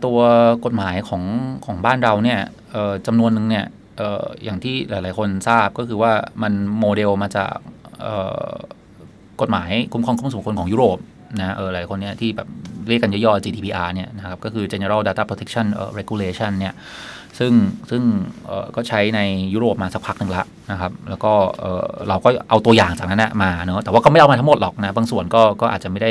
[0.05, 0.21] ตัว
[0.65, 1.23] กฎหมายของ
[1.65, 2.41] ของบ้านเราเนี่ย
[2.73, 7.55] เอ่อจำนวนหนึ่งเนี่ยเอ่ออย่างที่หลาย ๆ คนทราบก็คือว่ามันโมเดลมาจาก
[8.01, 8.15] เอ่
[8.49, 8.53] อ
[9.41, 10.99] กฎหมายคุ้มครองข้อมูลส่วนบุคคลของยุโรป
[11.41, 12.49] นะเออหลายคนเนี่ยที่แบบ
[12.89, 15.67] เรียกกันย่อๆ GDPR เนี่ยนะครับก็คือ General Data Protection
[15.99, 16.75] Regulation เนี่ย
[17.39, 17.53] ซึ่ง
[17.91, 18.03] ซึ่ง
[18.77, 19.21] ก็ใช้ใน
[19.55, 21.33] ยุโรปมาสักพักหนึ่งละนะครับ แล้วก็
[22.09, 26.11] เราก็เอาตัวอย่างจากนั้นนะมาเนอะแต่ว่าก็ไม่เอามาทั้งหมดหรอกนะ บางส่วนก็ก็อาจจะไม่ได้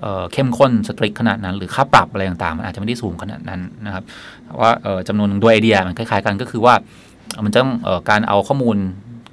[0.00, 4.04] เเข้มข้นสตริกขนาดนั้น หรือค่าปรับอะไรต่างๆมันอาจจะไม่ได้สูงขนาดนั้นนะครับ
[4.60, 4.70] ว่า
[5.08, 6.74] จำนวนหนึ่งโดยไอเดียมันคล้ายๆกันก็คือว่า
[7.44, 7.70] มันต้อง
[8.10, 8.76] การเอาข้อมูล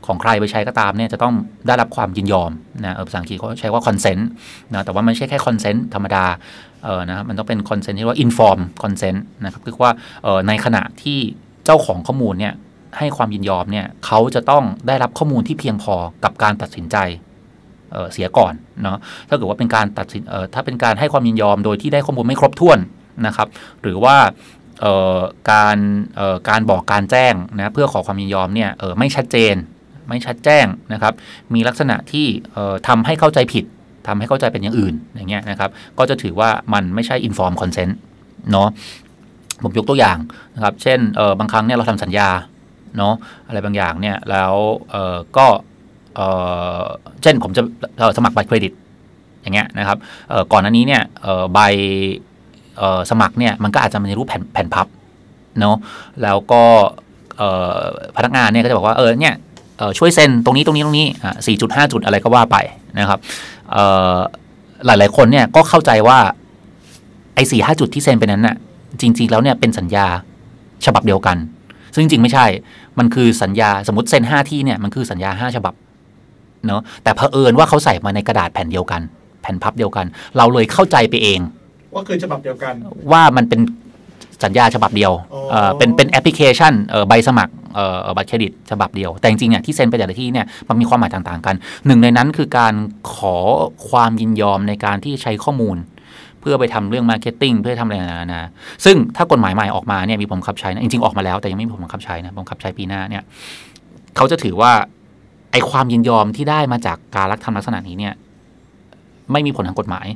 [0.05, 1.33] ของใครไปใช้ก็ตามเนี่ยจะต้อง
[1.67, 2.51] ได้รับความยินยอม
[2.83, 4.23] นะภาษาอังกฤษเขาใช้ว่า consent
[4.71, 6.25] นะแต่ว่าไม่ใช่แค่ consent ธรรมดา
[6.83, 11.19] เออนะครับมันต้องเป็น consent ที่ว่า inform consent นะครับคือว่าเออในขณะที่
[11.65, 12.53] เจ้าของข้อมูลเนี่ย
[12.97, 16.97] ให้ความยินยอมเนี่ยเขาจะต้องได้รับข้อมูลที่เพียงพอกับการตัดสินใจ
[17.91, 20.21] เเสียก่อนเนาะถ้าเกิดว่าเป็นการตัดสิน
[20.53, 22.79] ถ้าเป็นการให้ความยินยอมโดยที่ได้ข้อมูลไม่ครบถ้วน
[23.27, 23.47] นะครับ
[23.81, 24.15] หรือว่า
[25.51, 25.77] การ
[26.49, 29.55] การบอกการแจ้งนะเพื่อขอความยินยอมเนี่ยไม่ชัดเจน
[30.12, 31.13] ไม่ชัดแจ้งนะครับ
[31.54, 33.65] มีลักษณะที่เอ่อทำให้เข้าใจผิด
[34.08, 37.93] ทำให้เข้าใจเป็นอย่างอื่นอย่างเงี้ยนะครับ ก็จะถือว่ามันไม่ใช่ inform consent
[38.52, 38.69] เนาะ
[39.63, 40.17] ผมยกตัวอย่าง
[40.56, 41.00] นะครับ เช่น
[41.39, 42.30] บางครั้งเนี่ยเราทำสัญญา
[42.97, 43.13] เนาะ
[43.47, 44.54] อะไรบางอย่างเนี่ยแล้ว
[45.38, 45.45] ก็
[47.24, 47.63] เช่นผมจะ
[48.17, 48.74] สมัครบัตรเครดิต
[49.41, 49.97] อย่างเงี้ยนะครับ
[50.52, 51.02] ก่อนหน้านี้เนี่ย
[51.54, 51.60] ใบ
[53.10, 54.88] สมัครเนี่ยมันก็อาจจะมีรูปแผ่นแผ่นพับ
[55.60, 55.76] เนาะ
[56.24, 56.63] แล้วก็
[58.17, 59.34] พนักงานเนี่ยก็จะบอกว่าเออเนี่ย
[59.98, 62.58] ช่วยเซ็นตรงนี้ตรงนี้ตรงนี้อะสี่จุดห้าจุดอะไรก็ว่าไป
[63.00, 63.20] นะครับ
[63.72, 64.15] เอ่อ
[64.86, 66.20] หลายๆคนเนี่ยก็เข้าใจว่า
[67.36, 68.56] ไอ้สี่ห้าจุดที่เซ็นไปนั้นน่ะ
[69.02, 70.06] จริง ๆ แล้วเนี่ยเป็นสัญญา
[70.86, 71.38] ฉบับเดียวกัน
[71.96, 72.46] ซึ่งจริงๆไม่ใช่
[73.00, 75.74] มันคือสัญญาสมมติเซ็นห้าที่เนี่ยมันคือสัญญาห้าฉบับ
[76.67, 79.02] เนาะแต่เผอิญว่าเขาใส่มาในกระดาษแผ่นเดียวกัน
[79.41, 80.06] แผ่นพับเดียวกัน
[80.38, 81.39] เราเลยเข้าใจไปเอง
[81.94, 82.74] ว่าคือฉบับเดียวกัน
[83.12, 83.60] ว่ามันเป็น
[84.44, 87.61] สัญญาฉบับเดียวอ๋อเอ่อเป็นเป็นแอปพลิเคชันเอ่อใบสมัครเอ่อ
[88.17, 91.55] บัตรเครดิตฉบับเดียว แต่จริงๆเนี่ยที่เซ็นไปแต่ละที่เนี่ยมันมีความหมายต่างๆกัน
[91.86, 92.73] หนึ่งในนั้นคือการ
[93.13, 93.36] ขอ
[93.89, 95.77] ความยินยอมในการที่ใช้ข้อมูล
[96.41, 98.49] เพื่อไปทำเรื่อง marketing เพื่อทำอะไรต่างๆนะ
[98.86, 103.23] ซึ่งถ้ากฎหมายใหม่ออกมาเนี่ยมีผลบังคับใช้นะจริงๆออกมาแล้วแต่ยังไม่มีผลบังคับใช้นะบังคับใช้ปีหน้าเนี่ย
[104.15, 104.71] เขาจะถือว่า
[105.51, 108.13] ไอ้ความยินยอมที่ได้มาจากการกระทำลักษณะนี้เนี่ย
[109.31, 110.07] ไม่มีผลทางกฎหมาย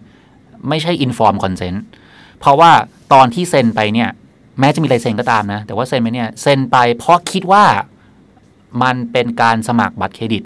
[0.69, 1.77] ไม่ใช่ inform consent
[2.39, 2.71] เพราะว่า
[3.13, 4.09] ตอนที่เซ็นไปเนี่ย
[4.59, 7.63] แม้จะมีลายเซ็นก็ตามนะ แต่ว่าเซ็นไปเนี่ยเซ็นไปเพราะคิดว่า
[8.83, 10.43] มันเป็นการสมัครบัตรเครดิต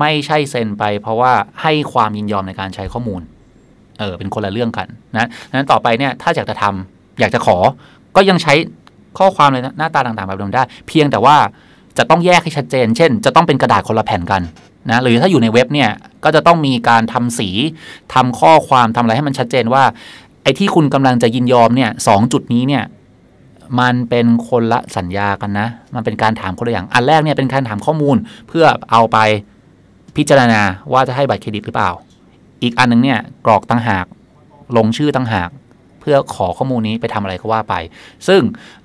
[0.00, 3.20] ไม่ใช่เซ็นไป เพราะว่าให้ความยินยอมในการใช้ข้อมูล
[3.98, 7.56] เออเป็นคนละเรื่องกันนะนั้นต่อไปเนี่ยถ้าอยากจะทำอยากจะขอ
[8.16, 8.54] ก็ยังใช้
[9.18, 11.36] ข้อความเลยนะหน้าตาต่างๆแบบเดิมได้ เพียงแต่ว่า
[11.98, 14.42] จะต้องแยกให้ชัดเจน เช่น จะต้องเป็นกระดาษคนละแผ่นกัน
[14.90, 15.90] นะหรือถ้าอยู่ในเว็บเนี่ย
[16.24, 17.48] ก็จะต้องมีการทำสี
[18.14, 19.84] ทำข้อความทำอะไรให้มันชัดเจนว่า
[20.46, 22.84] ไอ้ที่คุณกำลังจะยินยอมเนี่ยสองจุดนี้เนี่ย
[23.80, 28.16] มันเป็นคนละสัญญากันนะ มันเป็นการถามคนละอย่าง อันแรกเนี่ยเป็นการถามข้อมูล
[28.48, 29.18] เพื่อเอาไป
[30.16, 30.60] พิจารณา
[30.92, 31.90] ว่าจะให้บัตรเครดิตหรือเปล่า
[32.62, 34.06] อีกอันหนึงเนี่ยกรอกตั้งหาก
[34.76, 35.50] ลงชื่อตั้งหาก
[36.00, 37.74] เพื่อขอข้อมูลนี้ไปทำอะไรก็ว่าไป
[38.28, 38.40] ซึ่ง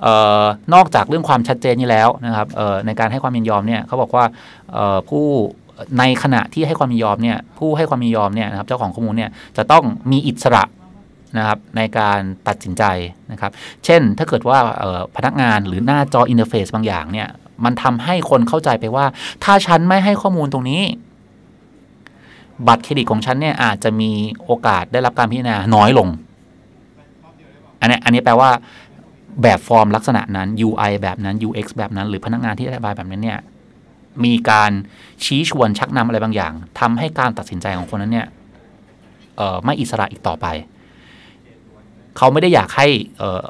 [0.06, 0.08] อ
[0.44, 2.48] อนอกจากเรื่องความชัดเจนนี้แล้วนะครับ
[2.86, 4.26] ในการให้ความยินยอมเนี่ยเขาบอกว่า
[5.10, 5.26] ผู้
[6.00, 10.64] ในขณะที่ให้ความยินยอมเนี่ยผู้ให้ความยินยอมเนี่ยนะครับเจ้าของข้อมูลเนี่ยจะต้องมีอิสระ
[11.38, 12.84] นะครับในการตัดสินใจ
[13.32, 13.52] นะครับ
[13.86, 14.60] เช่นถ้าเกิดว่า
[15.16, 17.30] พนักงานหรือหน้าจออินเทอร์เฟซบางอย่างเนี่ย
[17.66, 19.06] มันทำให้คนเข้าใจไปว่า
[19.44, 20.82] ถ้าฉันไม่ให้ข้อมูลตรงนี้
[22.68, 24.12] บัตรเครดิตของฉันเนี่ยอาจจะมี
[24.46, 26.08] โอกาสได้รับการพิจารณาน้อยลง
[27.80, 28.50] อันนี้อันนี้แปลว่า
[29.42, 33.40] แบบฟอร์มลักษณะนั้น UI แบบนั้น UX แบบนั้น หรือพนักงานที่อธิบายแบบนั้นเนี่ย
[34.26, 34.72] มีการ
[35.26, 38.28] ชี้ชวนชักนำอะไรบางอย่างทำให้การตัดสินใจของคนนั้นเนี่ย
[39.66, 40.48] ไม่อิสระอีกต่อไป
[42.18, 42.88] เขาไม่ได้อยากให้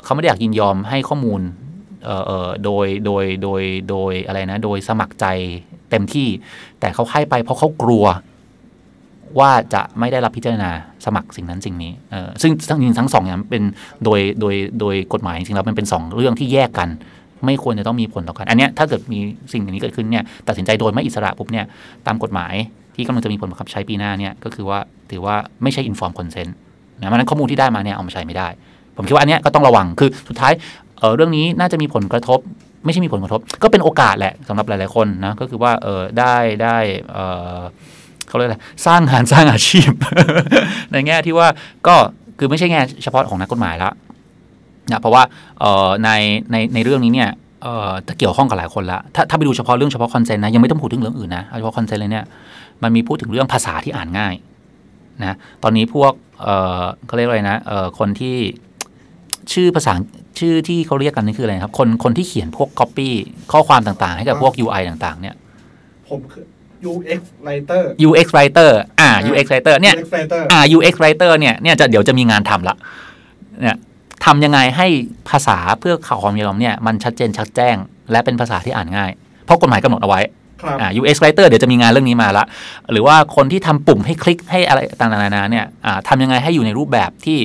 [0.03, 1.41] เขาไม่ได้อยากยินยอมให้ข้อมูล
[2.63, 5.25] โดยโดยโดยโดยอะไรนะ โดยสมัครใจ
[5.89, 6.27] เต็มที่
[6.79, 8.05] แต่เขาให้ไปเพราะเขากลัว
[9.39, 10.71] ว่าจะไม่ได้รับพิจารณา
[11.05, 11.91] สมัครสิ่งนั้นสิ่งนี้
[12.41, 13.63] ซึ่งทั้งจริงๆทั้งสองอย่างเป็น
[14.05, 16.89] โดยโดยโดยกฎหมายจริงๆแล้วมันเป็นสองเรื่องที่แยกกัน
[17.45, 19.19] ไม่ควรจะต้องมีผลต่อกัน อันนี้ถ้าเกิดมี
[19.53, 21.65] สิ่งอย่างนี้เกิดขึ้นเนี่ยตัดสินใจโดยไม่อิสระปุ๊บเนี่ย
[22.07, 22.53] ตามกฎหมาย
[22.95, 24.79] ที่กำลังจะมีผลบังคับใช้ปีหน้าเนี่ยก็คือว่า
[25.11, 26.51] ถือว่าไม่ใช่ inform consent
[27.01, 28.47] นะเพราะฉะนั้นข้อมูลที่ได้มาเนี่ยเอามาใช้ไม่ได้
[28.95, 30.53] ผมคิดว่าอันเนี้ยก็ต้องระวังคือสุดท้าย
[30.99, 32.39] เออเรื่องนี้น่าจะมีผลกระทบ
[32.85, 36.77] ไม่ใช่มีผลกระทบ ก็เป็นโอกาสแหละสำหรับหลาย ๆ คนนะก็คือว่าเออได้ได้
[37.11, 37.17] เอ
[37.57, 37.59] อ
[38.27, 39.91] เขาเรียกอะไรสร้างงานสร้างอาชีพ
[40.91, 41.47] ในแง่ที่ว่า
[41.87, 41.95] ก็
[42.39, 43.89] คือไม่ใช่แง่เฉพาะของนักกฎหมายละ
[44.91, 45.23] นะเพราะว่า
[45.59, 46.09] เออใน
[46.51, 47.29] ในในเรื่องนี้เนี่ย
[47.63, 52.25] เอ่อจะเกี่ยวข้องกับหลายคนละถ้าถ้าไปดูเฉพาะเรื่องเฉพาะ consent นะยังไม่ต้องพูดถึงเรื่องอื่นนะเอาเฉพาะ consent เลยเนี่ย
[52.83, 54.33] มันมีพูดถึงเรื่องภาษาที่อ่านง่าย
[55.25, 56.47] นะตอนนี้พวกเอ
[56.81, 58.37] อเขาเรียกอะไรนะเออคนที่
[59.53, 59.93] ชื่อภาษา
[60.39, 63.09] ชื่อที่เขาเรียกกันนี่คืออะไรครับ คนคนที่เขียนพวก copy
[63.51, 65.35] ข้อความต่างๆ ให้กับพวก UI ต่างๆ เนี่ย
[66.09, 66.45] ผมเคย
[66.91, 72.75] UX writer UX writer อ่า UX writer เนี่ย UX writer อ่า UX writer เนี่ยเนี่ยจะเดี๋ยวจะมีงานทำละ
[73.61, 73.77] เนี่ย
[74.25, 74.87] ทำยังไงให้
[75.29, 77.75] ภาษาเพื่อข่าวความยอมเนี่ยมันชัดเจนชัดแจ้ง
[78.11, 79.11] และเป็นภาษาที่อ่านง่าย
[79.45, 80.40] เพราะกฎหมายกำหนดเอาไว้ครับ
[80.81, 82.45] อ่า UX writer เดี๋ยวจะมีงานเรื่องนี้มาละ
[82.91, 87.37] หรือว่าคนที่ทำปุ่มให้คลิกให้อะไรต่างๆนานาเนี่ยอ่าทำยังไงให้อยู่ในรูปแบบที่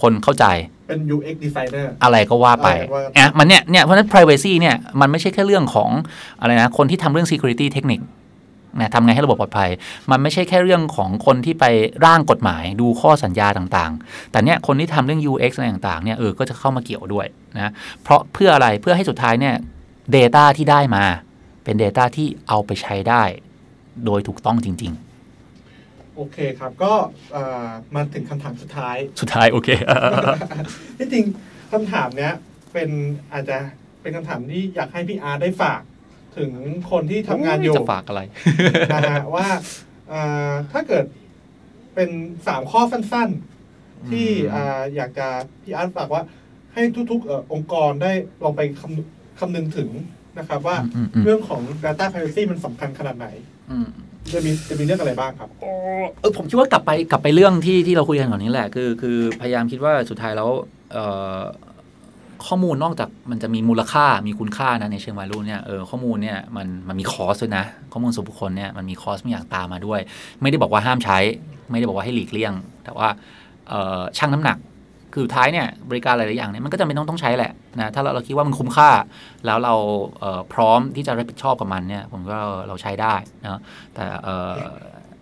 [0.00, 0.46] คนเข้าใจ
[0.88, 5.90] เป็น UX designer อะไรก็ว่าไปอะไรว่าอะมันเนี่ยเนี่ยเพราะฉะนั้น privacy เนี่ยมันไม่ใช่แค่เรื่องของ
[6.40, 8.00] อะไรนะคนที่ทำเรื่อง security เทคนิค
[8.78, 9.70] นะทำไงให้ระบบปลอดภัย
[10.10, 11.64] มันไม่ใช่แค่เรื่องของคนที่ไป
[12.06, 19.54] ร่างกฎหมายดูข้อสัญญาต่างๆ แต่เนี่ยคนที่ทำเรื่อง UX อะไรต่างๆเนี่ยเออก็จะเข้ามาเกี่ยวด้วยนะเพราะเพื่ออะไรเพื่อให้สุดท้ายเนี่ย
[20.16, 21.04] Data ที่ได้มา
[21.64, 23.22] เป็น Data ที่เอาไปใช้ได้
[24.04, 24.94] โดยถูกต้องจริง
[26.16, 26.92] โอเคครับ ก็
[27.32, 29.68] เอ่อมาถึงคำถามสุดท้ายๆสุดท้าย โอเค
[30.98, 31.24] ที่จริง
[31.72, 32.34] คำถามเนี้ย
[32.72, 32.90] เป็น
[33.32, 33.58] อาจจะ
[34.00, 35.80] เป็นคำถามที่อยากให้พี่อาร์ได้ฝาก
[36.38, 36.50] ถึง
[36.90, 38.22] คนที่ทำงานอยู่จะฝากอะไร
[38.92, 39.46] นะฮะว่า
[40.08, 40.20] เอ่
[40.50, 41.04] อถ้าเกิด
[41.94, 42.10] เป็น
[42.46, 43.30] สามข้อสั้น
[43.70, 45.28] ๆ ที่อืมอ่าอยากจะ
[45.62, 46.22] พี่อาร์ตฝากว่า
[46.72, 49.88] ให้ทุกๆเอ่อองค์กรได้ลองไปคำคำนึงถึง
[50.38, 53.26] นะครับว่าอืมอืมเรื่องของ Data Privacy มันสำคัญขนาดไหน
[53.70, 53.86] อืม
[54.34, 55.50] จะมีจะมีเรื่องอะไรบ้างครับ
[56.20, 60.50] เออผมคิดว่ากลับไปกลับไปเรื่องที่ที่เราคุยกันก่อนนี้แหละ คือคือพยายามคิดว่าสุดท้ายแล้ว
[60.92, 61.04] เอ่
[61.36, 61.38] อ
[62.46, 70.00] ข้อมูลนอกจากมันจะมีมูลค่ามีคุณค่านะในเชิงวาลูเนี่ยเออข้อมูลเนี่ยมันมันมีคอสด้วยนะ ข้อมูลส่วนบุคคลเนี่ยมันมีคอสไม่อยากตามมาด้วย
[70.42, 71.18] ไม่ได้บอกว่าห้ามใช้
[71.70, 72.52] ไม่ได้บอกว่าให้หลีกเลี่ยง
[72.84, 73.08] แต่ว่า
[73.68, 74.56] เอ่อชั่งน้ำหนัก
[75.12, 78.90] คือสุดท้ายเนี่ยบริการหลาย ๆ อย่างเนี่ยมันก็จำเป็นต้องต้องใช้แหละนะถ้าเราเราคิดว่ามันคุ้มค่า
[79.46, 79.74] แล้วเรา
[80.20, 83.60] เอ่อพร้อมที่จะรับผิดชอบกับมันเนี่ยผมก็เราใช้ได้นะ
[83.94, 84.52] แต่เอ่อ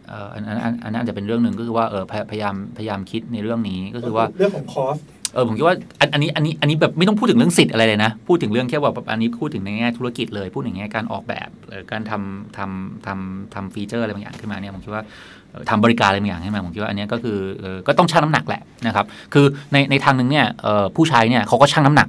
[0.09, 4.99] เอ่ออันอันอันอันนั้นอาจจะเป็นเรื่องหนึ่งก็คือว่าเออพยพยายามพยายามคิดในเรื่องนี้ก็คือว่าเรื่องของคอส
[5.35, 15.38] เออผมคิดว่าอันอันนี้อันนี้อันนี้แบบไม่ต้องพูดถึงเรื่องสิทธิ์อะไรเลยนะ พูดถึงเรื่องแค่ว่าแบบอันนี้พูดถึงในแง่ธุรกิจเลยพูดถึงแง่การออกแบบหรือการทำทำทำทำฟีเจอร์อะไรบางอย่างขึ้นมาเนี่ยผมคิดว่าเอ่อ
[15.71, 17.39] ทำบริการอะไรบางอย่างขึ้นมาผมคิดว่าอันนี้ก็คือ
[17.87, 20.47] ก็ต้องชั่งน้ำหนักแหละนะครับ คือในในทางหนึ่งเนี่ย
[20.95, 22.09] ผู้ใช้เนี่ยเขาก็ชั่งน้ำหนัก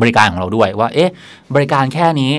[0.00, 1.12] บริการของเราด้วยว่า เอ๊ะ
[1.54, 2.32] บริการแค่นี้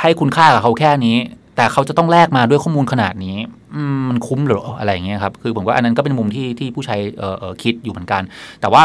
[0.00, 1.16] ให้คุณค่ากับเขาแค่นี้
[1.56, 3.36] แต่เขาจะต้องแลกมาด้วยข้อมูลขนาดนี้
[4.08, 8.22] มันคุ้มหรืออะไรอย่างเงี้ยครับ คือผมว่าอันนั้นก็เป็นมุมที่ที่ผู้ใช้เอ่อเอ่อคิดอยู่เหมือนกัน
[8.60, 8.82] แต่ว่า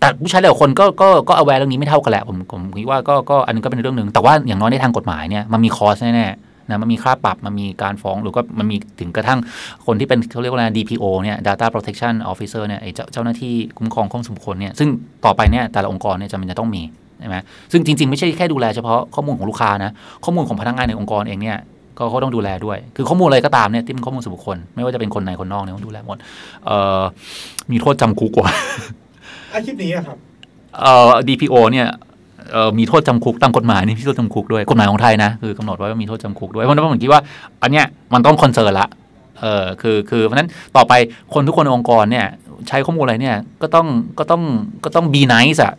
[0.00, 9.38] แต่ผู้ใช้หลายคนก็ก็ก็เอาแวร์เรื่องนี้ไม่เท่ากันแหละผมผมคิดว่าก็ก็อันนึงก็เป็นเรื่องหนึ่งแต่ว่าอย่างน้อยในทางกฎหมายเนี่ยมันมีคอสแน่ๆ นะมันมีค่าปรับมันมีการฟ้องหรือก็มันมีถึงกระทั่ง
[9.86, 14.88] คนที่เป็นเขาเรียกว่าอะไร DPO เนี่ย Data Protection Officer เนี่ยไอ้เจ้าเจ้าหน้าที่คุ้มครองข้อมูลส่วนบุคคลเนี่ยซึ่ง
[15.24, 16.82] ต่อไปเนี่ยแต่ละองค์กรเนี่ยจำเป็นจะต้องมี
[17.20, 17.36] ใช่ไหม
[17.72, 19.92] ซึ่งจริง ๆ ไม่ใช่แค่ดูแลเฉพาะข้อมูลของลูกค้านะ
[20.24, 21.58] ข้อมูลของพนักงานในองค์กรเองเนี่ย
[21.98, 26.18] ก็เขาต้องดูแลด้วย คือข้อมูลอะไรก็ตามเนี่ยที่เป็นข้อมูลส่วนบุคคล ไม่ว่าจะเป็นคนในคนนอกเนี่ยต้องดูแลหมด
[26.66, 27.02] เอ่อ
[27.70, 28.48] มีโทษจำคุกกว่า
[29.54, 30.16] อาชีพนี้อะครับ
[30.80, 32.09] เอ่อ DPO เนี่ยเอ่อ
[32.78, 37.20] มีโทษจำคุกตามกฎหมายนี่มีโทษจำคุกด้วยกฎหมายของไทยนะคือกำหนดไว้ว่ามีโทษจำคุกด้วยเพราะฉะนั้นผมคิดว่า
[37.62, 38.88] อันเนี้ยมันต้อง concern ละ
[39.40, 40.92] เออคือคือเพราะนั้นต่อไป
[41.34, 42.26] คนทุกคนองค์กรเนี่ย
[42.68, 43.86] ใช้ข้อมูลอะไรเนี่ยก็ต้อง
[44.18, 44.42] ก็ต้อง
[44.84, 45.74] ก็ต้อง be nice อะ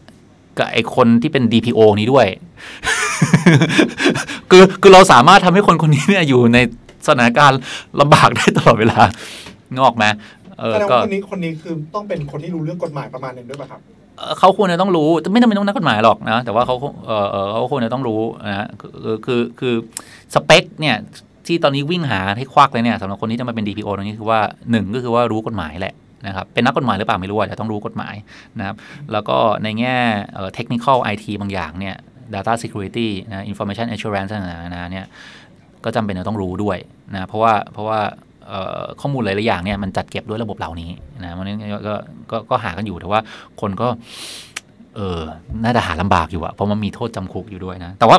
[0.58, 2.28] กับไอ้คนที่เป็น DPO นี้ด้วย
[4.50, 6.58] คือคือเราสามารถทำให้คนคนนี้เนี่ยอยู่ใน
[7.06, 7.60] สถานการณ์
[8.00, 9.02] ลำบากได้ตลอดเวลา
[9.80, 10.06] นึกออกไหม
[10.60, 13.82] เออแสดงก็ว่าคนนี้คนนี้คือต้องเป็นคนที่รู้เรื่องกฎหมายประมาณหนึ่งด้วยป่ะครับ
[14.40, 17.12] เขาควรจะต้องรู้ไม่จำเป็นต้องนักกฎหมายหรอกนะแต่ว่าเขาเอ
[17.44, 19.76] อเขาควรจะต้องรู้นะคือคือคือ
[20.34, 20.96] สเปคเนี่ย
[21.48, 24.40] ที่ตอนนี้วิ่งหาให้ควักเลยเนี่ยสำหรับคนที่จะมาเป็น DPO ตรงนี้คือว่า
[24.72, 25.94] หนึ่งก็คือว่ารู้กฎหมายแหละ
[26.28, 28.16] นะครับเป็นนักกฎหมายหรือเปล่าไม่รู้อะแต่ต้องรู้กฎหมาย
[28.60, 28.76] นะครับ
[29.12, 29.98] แล้วก็ในแง่
[30.34, 31.96] เอ่อ technical IT บางอย่างเนี่ย
[32.36, 35.06] data security นะ information assurance ต่างๆนานาเนี่ย
[35.84, 36.78] ก็จำเป็นจะต้องรู้ด้วย
[37.14, 38.00] นะเพราะว่าเพราะว่า
[39.02, 40.90] ข้อมูลหลายๆอย่างเนี่ยมันจัดเก็บด้วยระบบเหล่านี้
[41.24, 41.94] นะเพราะงั้นก็
[42.32, 43.20] ก็ก็หากันอยู่แต่ว่า
[43.62, 43.88] คนก็
[44.96, 45.22] เออ
[45.64, 48.18] น่าจะหาลำบากอยู่อะเพราะมันมีโทษจำคุกอยู่ด้วยนะ แต่ว่า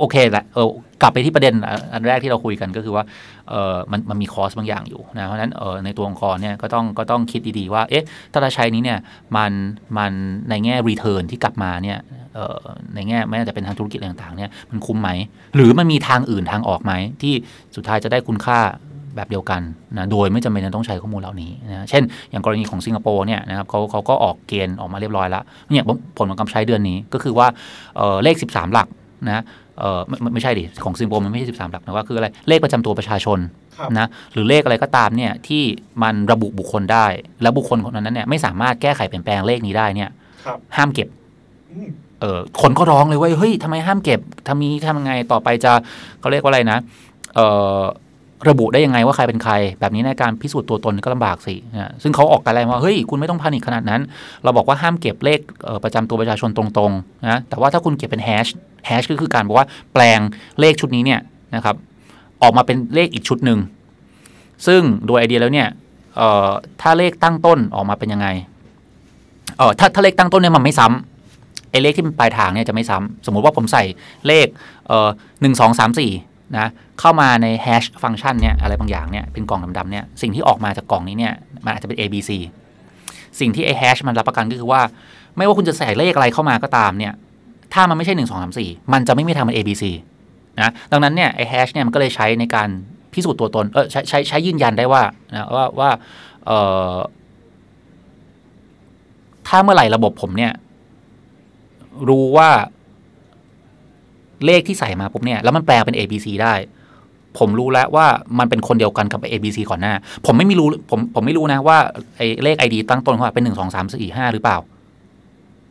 [0.00, 0.66] โอเคแหละเออ
[1.02, 1.54] กลับไปที่ประเด็น
[1.92, 3.04] อันแรกที่เราคุยกันก็คือว่า
[3.48, 8.98] เออมันมันมีคอสบางอย่างอยู่นะเพราะฉะนั้นเออในตัวองค์กรเนี่ยก็ต้องก็ต้องคิดดีๆว่าเอ๊ะถ้าเราใช้นี้เนี่ย
[9.36, 9.52] มัน
[9.98, 10.12] มัน
[10.48, 11.98] ในแง่รีเทิร์นที่กลับมาเนี่ย
[12.34, 12.62] เออ
[12.94, 15.10] ในแง่ไม่ว่าจะเป็นทางธุรกิจต่างๆเนี่ยมันคุ้มไหม
[15.54, 17.34] หรือมันมีทางอื่นทางออกไหมที่
[17.76, 18.58] สุดท้ายจะได้คุณค่า
[19.16, 19.60] แบบเดียวกัน
[19.96, 25.84] นะโดยไม่จำเป็นจะต้องใช้ข้อมูลเหล่านี้นะเช่น อย่างกรณีของสิงคโปร์เนี่ยนะครับเขาเขาก็ออกเกณฑ์ออกมาเรียบร้อยแล้วเนี่ย
[26.16, 27.46] ผลของการใช้เดือนนี้ก็คือว่า
[27.96, 28.88] เอ่อเลข 13 หลัก
[29.26, 29.42] นะ
[29.78, 33.38] เออไม่ไม่ไม่ใช่ดิของสิงคโปร์มันไม่ใช่ 13 หลักนะว่าคืออะไรเลขประจำตัวประชาชน
[33.78, 35.62] ครับนะหรือเลขอะไรก็ตามเนี่ยที่
[36.02, 37.06] มันระบุบุคคลได้
[37.42, 40.10] แล้วบุคคลคนนั้นเนี่ยไม่สามารถแก้ไขเปลี่ยนแปลงเลขนี้ได้เนี่ย
[40.46, 41.08] ครับห้ามเก็บ
[41.70, 41.88] อืม
[42.20, 45.72] เออคนก็ร้องเลยว่าเฮ้ยทำไมห้ามเก็บทำนี้ทำยังไงต่อไปจะ
[46.20, 46.78] เขาเรียกว่าอะไรนะ
[47.34, 47.40] เอ
[47.78, 47.80] อ
[48.48, 54.00] ระบุได้ยังไงว่าใครเป็นใคร แบบนี้ในการพิสูจน์ตัวตนก็ลำบากสินะซึ่งเขาออกกันอะไรว่าเฮ้ยคุณไม่ต้องพานิคขนาดนั้น
[54.44, 55.40] เราบอกว่าห้ามเก็บเลข
[55.84, 58.46] ประจำตัวประชาชนตรงๆนะแต่ว่าถ้าคุณเก็บเป็นแฮช
[58.86, 60.20] แฮชก็คือการบอกว่าแปลง
[60.60, 61.20] เลขชุดนี้เนี่ย
[61.56, 61.76] นะครับ
[62.42, 63.58] ออกมาเป็นเลขอีกชุดหนึ่ง
[64.66, 65.68] ซึ่งโดยไอเดียแล้วเนี่ย
[66.80, 68.28] ถ้าเลขตั้งต้นออกมาเป็นยังไง
[69.58, 73.84] เออถ้าถ้าเลขตั้งต้นเนี่ยมันไม่ซ้ำไอเลขที่เป็นปลายทางเนี่ยจะไม่ซ้ำสมมุติว่าผมใส่
[74.26, 74.46] เลข
[75.40, 76.10] หนึ่งสองสามสี่
[76.56, 76.66] นะ
[77.00, 81.34] เข้ามาในแฮชฟังก์ชันเนี่ยอะไรบางอย่างเนี่ยเป็นกล่องดำๆเนี่ยสิ่งที่ออกมาจากกล่องนี้เนี่ย
[81.64, 82.30] มันอาจจะเป็น A B C
[83.40, 84.82] สิ่งที่ไอแฮชมันรับประกันก็คือว่า
[85.36, 87.12] ไม่ว่าคุณจะใส่เลขอะไรเข้ามาก็ตามเนี่ย
[87.74, 89.84] ถ้ามันไม่ใช่หนึ่งสองสามสี่มันจะไม่มีทางเป็น A B C
[90.60, 92.68] นะดังนั้นเนี่ยไอแฮชเนี่ยมันก็เลยใช้ในการ
[93.12, 95.90] พิสูจน์ตัวตนเออใช้ใช้ใช้ยืนยันได้ว่านะว่าว่า
[96.46, 96.50] เอ
[96.92, 96.96] อ
[99.48, 100.52] ถ้าเมื่อไหร่ระบบผมเนี่ย
[102.08, 102.50] รู้ว่า
[104.46, 106.54] เลขที่ใส่มาปุ๊บเนี่ยแล้วมันแปลเป็น A B C ได้
[107.38, 108.06] ผมรู้แล้วว่า
[108.38, 109.94] มันเป็นคนเดียวกันกับ A B C ก่อนหน้า
[110.26, 111.78] ผมไม่มีรู้ผมผมไม่รู้นะว่า
[112.16, 114.56] ไอ้เลข ID ตั้งต้นเขาเป็นหนึ่งสองสามสี่ห้าหรือเปล่า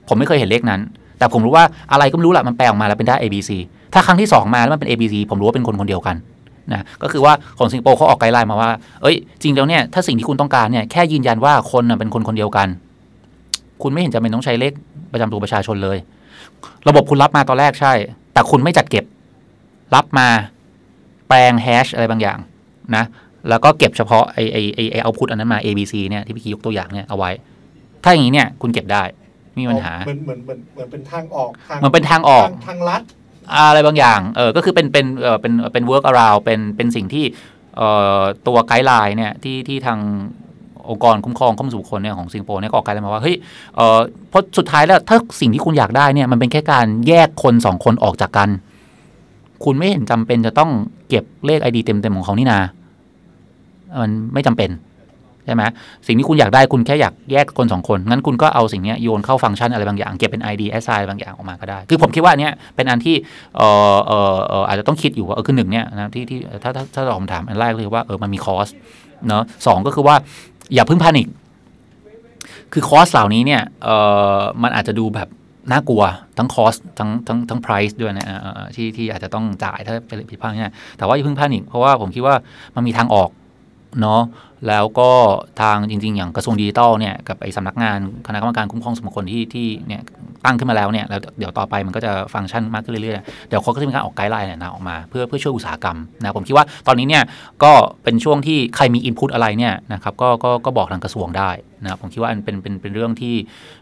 [0.08, 0.82] ผมไม่เคยเห็นเลขนั้น
[1.18, 3.52] แต่ผมรู้ว่าอะไรก็ไม่รู้แหละมันแปลออกมาแล้วเป็นได้ A B C
[3.94, 6.16] ถ้าครั้งที่สองมาแล้วมันเป็น A B C ผมรู้ว่าเป็นคนคนเดียวกัน
[6.74, 12.68] นะก็คือว่าของสิงคโปร์เขาออกไกด์ไลน์มาว่า เอ้ย จริงแล้วเนี่ย ถ้าสิ่งที่คุณต้องการเนี่ย แค่ยืนยันว่าคนน่ะเป็นคนคนเดียวกัน
[13.82, 14.74] คุณไม่เห็นจำเป็นต้องใช้เลข
[15.12, 15.98] ประจำตัวประชาชนเลย
[16.88, 17.94] ระบบคุณรับมาตอนแรกใช่
[18.34, 19.06] แต่คุณไม่จัดเก็บ
[19.96, 20.28] รับมา
[21.28, 22.40] แปลงแฮชอะไรบางอย่าง
[22.96, 23.04] นะ
[23.50, 27.32] แล้วก็เก็บเฉพาะไอไอไอไอเอาพุทอันนั้นมา A B C เนี่ยที่พี่คียกตัวอย่างเนี่ยเอาไว้
[28.04, 29.04] ถ้าอย่างนี้เนี่ยคุณเก็บได้
[29.54, 33.02] ไม่มีปัญหา เหมือนเหมือนเหมือนเหมือนเป็นทางออกทางเหมือนเป็นทางออกทางทางลัด
[33.70, 37.26] อะไรบางอย่าง เออ ก็คือเป็นเป็นเออเป็นเป็น work around เป็นเป็นสิ่งที่
[37.78, 37.90] เอ่
[38.20, 40.00] อตัว guideline เนี่ยที่ที่ทาง
[40.90, 43.36] องค์กรคุ้มครองข้อมูลส่วนบุคคลเนี่ยของสิงคโปร์เนี่ยก็ออก guideline มาว่าเฮ้ย
[43.76, 44.00] เออ
[44.32, 48.50] พราะสุดท้ายแล้วถ้าสิ่งที่คุณอยากได้เนี่ยมันเป็นแค่การแยกคนสองคนออกจากกัน
[49.64, 50.72] คุณไม่เห็นจำเป็นจะต้อง
[51.10, 52.60] เก็บเลข ID เต็มๆของเขานี่นา
[54.02, 54.72] มันไม่จำเป็น
[55.46, 55.64] ใช่ไหม
[56.08, 63.16] สิ่งที่คุณอยากได้คุณแค่อยากแยกคนสองคน งั้นคุณก็เอาสิ่งนี้โยนเข้าฟังก์ชันอะไรบางอย่าง เก็บเป็น ID SI บางอย่างออกมาก็ได้ คือผมคิดว่าอันเนี้ยเป็นอันที่
[63.58, 68.68] เอ่อเอ่อเอ่ออาจจะต้องคิดอยู่ว่าเออคือหนึ่งเนี่ยนะที่ที่ถ้าถ้าถ้าตอบคำถามอันแรกก็คือว่าเออมันมีคอส
[69.28, 70.16] เนาะสองก็คือว่า
[70.74, 71.28] อย่าเพิ่งพานิค
[72.74, 73.96] คือคอสเหล่านี้เนี่ยเอ่
[74.38, 75.30] อมันอาจจะดูแบบ
[75.72, 76.04] น่ากลัว
[76.38, 78.28] ทั้งคอสทั้งทั้งทั้งไพรซ์ด้วยนะ
[78.76, 82.36] ที่ที่อาจจะต้องจ่ายถ้าเป็นผิดพลาดเนี่ยแต่ว่าอย่าเพิ่งพานิคเพราะว่าผมคิดว่า
[82.76, 83.30] มันมีทางออก
[84.00, 84.22] เนาะ
[84.68, 85.12] แล้วก็
[85.62, 90.02] ทางจริง ๆ อย่างกระทรวงดิจิทัลเนี่ยกับไอ้สำนักงานคณะกรรมการคุ้มครองส่วนบุคคลที่ที่เนี่ย
[90.46, 97.24] ตั้งขึ้นมาแล้วเนี่ยแล้วเดี๋ยวต่อไปมันก็จะฟังก์ชันมากขึ้นเรื่อยๆ เดี๋ยวเขาก็จะมีการออกไกด์ไลน์เนี่ยนะออกมาเพื่อเพื่อช่วยอุตสาหกรรมนะผมคิดว่าตอนนี้เนี่ย
[97.64, 97.72] ก็
[98.04, 101.52] เป็นช่วงที่ใครมีอินพุตอะไรเนี่ยนะครับก็ก็ก็บอกทางกระทรวงได้
[101.84, 103.36] นะผมคิดว่าอันเป็นเป็นเป็นเรื่องที่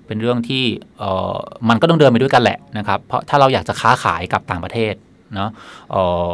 [0.08, 0.64] เป็นเรื่องที่
[1.00, 1.36] เอ่อ
[1.70, 4.94] มันก็ต้องเดินไปด้วยกันแหละนะครับเพราะถ้าเราอยากจะค้าขายกับต่างประเทศ
[5.36, 5.50] เนาะ
[5.92, 6.28] เอ่อ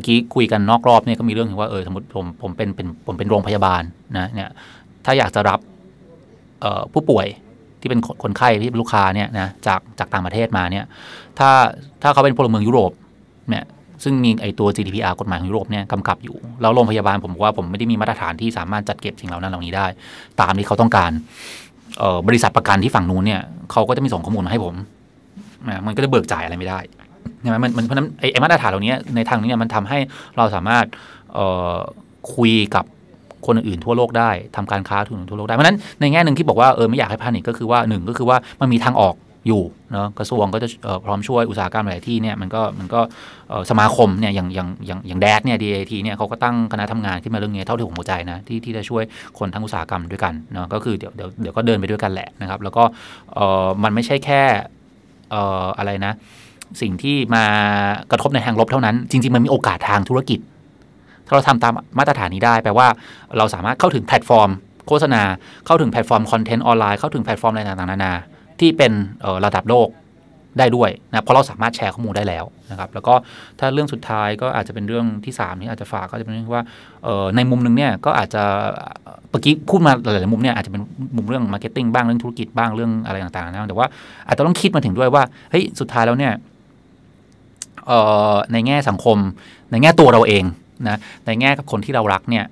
[0.00, 3.82] มื่อกี้คุยกันนอกรอบเนี่ยก็มีเรื่องถึงว่าเออสมมติผมผมเป็นเป็นผมเป็นโรงพยาบาล
[4.18, 4.48] นะเนี่ย
[5.04, 5.60] ถ้าอยากจะรับ
[6.92, 7.26] ผู้ป่วย
[7.80, 10.84] ที่เป็นคนไข้ที่เป็นลูกค้าเนี่ยนะจากจากต่างประเทศมาเนี่ย
[11.38, 11.50] ถ้า
[12.02, 12.92] ถ้าเขาเป็นพลเมืองยุโรป
[13.50, 13.64] เนี่ย
[14.04, 19.86] ซึ่งมีไอตัว GDPR กฎหมายของยุโรปเนี่ยกำกับอยู่ แล้วโรงพยาบาลผมบอกว่าผมไม่ได้มีมาตรฐานที่สามารถจัดเก็บสิ่งเหล่านั้นเหล่านี้ได้
[20.40, 21.10] ตามที่เขาต้องการ
[22.28, 23.40] บริษัทประกันที่ฝั่งนู้นเนี่ย
[23.72, 24.74] เขาก็จะมีส่งข้อมูลมาให้ผม
[25.86, 26.78] มันก็จะเบิกจ่ายอะไรไม่ได้
[27.40, 29.98] ใช่ไหมมันมันเพราะนั้นไอ้มาตรฐานเหล่านี้ในทางนี้เนี่ยมันทำให้
[30.36, 30.84] เราสามารถ
[32.34, 32.84] คุยกับ
[33.46, 40.68] คนอื่นทั่วโลกได้ทำการค้าทุนทั่วโลกได้เพราะนั้นในแง่หนึ่งที่บอกว่าเออไม่อยากให้พานิกก็คือว่าหนึ่งก็คือว่ามันมีทางออกอยู่เนาะกระทรวงก็จะ
[41.04, 43.00] พร้อมช่วยอุตสาหกรรมหลายที่เนี่ยมันก็มันก็
[43.70, 49.02] สมาคมเนี่ยอย่างอย่างอย่างอย่างแดดเนี่ย DAT เนี่ยเขาก็ตั้งคณะทำงานขึ้นมาเรื่องนี้เท่าที่ผมเข้าใจนะที่ที่จะช่วย
[49.38, 52.84] คนทั้งอุตสาหกรรมด้วยกันเนาะก็คือเดี๋ยวเดี๋ยวเดี๋ยวก็เดินไปด้วยกันแหละนะครับแล้วก็
[53.34, 54.42] เออมันไม่ใช่แค่
[55.30, 56.12] เอออะไรนะ
[56.80, 57.44] สิ่งที่มา
[58.10, 60.38] กระทบในทางลบเท่านั้น จริง ๆ มันมีโอกาสทางธุรกิจ
[61.26, 62.86] ถ้าเราทำตามมาตรฐานนี้ได้ แปลว่า
[63.38, 64.50] เราสามารถเข้าถึงแพลตฟอร์ม
[64.88, 65.22] โฆษณา
[65.66, 68.12] เข้าถึงแพลตฟอร์มคอนเทนต์ออนไลน์ เข้าถึงแพลตฟอร์มอะไรต่างๆนานา
[68.60, 68.92] ที่เป็น
[69.44, 69.88] ระดับโลก
[70.58, 73.14] ได้ด้วยนะเพราะเราสามารถแชร์ข้อมูลได้แล้วนะครับ แล้วก็
[73.58, 76.64] ถ้าเรื่องสุดท้ายก็อาจจะเป็นเรื่องที่3ที่อาจจะฝากก็จะเป็นเรื่องว่า
[77.36, 78.42] ในมุมหนึ่งเนี่ยก็อาจจะ
[79.30, 80.82] เมื่อกี้พูดมาหลายๆมุมเนี่ยอาจจะเป็น
[81.16, 83.88] มุมเรื่อง marketing บ้างเรื่องธุรกิจบ้างเรื่องอะไรต่างๆนะแต่ว่า
[84.26, 86.32] อาจจะต้องคิดมาถึงด้วยว่าเฮ้ยสุดท้ายแล้วเนี่ย
[88.52, 89.18] ในแง่สังคม
[89.70, 90.44] ในแง่ตัวเราเอง
[90.88, 92.44] นะในแง่กับคนที่เรารักเนี่ย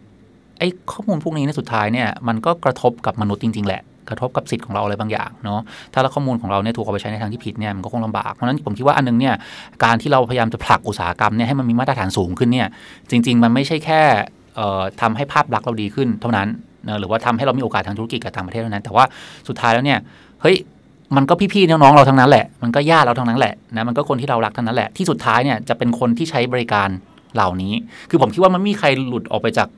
[0.59, 5.61] ไอ้ข้อมูลพวกนี้ในสุดท้ายเนี่ยมันก็กระทบกับมนุษย์จริง ๆ แหละกระทบกับสิทธิ์ของเราอะไรบางอย่างเนาะ
[5.93, 9.35] ถ้าเราข้อมูลของเราเนี่ยถูกเอาไปใช้ในทางที่ผิดเนี่ยมันก็คงลำบาก เพราะฉะนั้นผมคิดว่าอันนึงเนี่ย
[9.85, 12.69] การที่เราพยายามจะผลักอุตสาหกรรมเนี่ยให้มันมีมาตรฐานสูงขึ้นเนี่ย
[13.11, 14.03] จริง ๆ มันไม่ใช่แค่
[14.55, 16.49] เอ่อทำให้ภาพลักษณ์เราดีขึ้นเท่านั้น
[16.87, 19.05] นะหรือว่าทำให้เรามีโอกาสทางธุรกิจกับต่างประเทศเท่านั้น แต่ว่า
[19.49, 19.99] สุดท้ายแล้วเนี่ย
[20.41, 20.57] เฮ้ย
[21.17, 26.89] มันก็พี่ๆน้องๆเราทั้งนั้นแหละ มันก็ญาติเราทั้งนั้นแหละนะมันก็คนที่เรารักทั้งนั้นแหละที่สุดท้ายเนี่ยจะเป็นคนที่ใช้บริการ
[27.35, 27.73] เหล่านี้
[28.11, 29.69] คือผมคิดว่ามันไม่มีใครหลุดออกไปจาก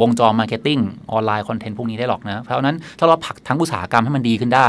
[0.00, 0.78] วงจร marketing
[1.12, 4.68] ออนไลน์คอนเทนต์พวกนี้ได้หรอกนะ เพราะนั้นถ้าเราผลักทั้งอุตสาหกรรมให้มันดีขึ้นได้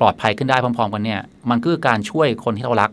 [0.00, 2.90] ปลอดภัยขึ้นได้พร้อมๆกันเนี่ย มันก็คือการช่วยคนที่เรารัก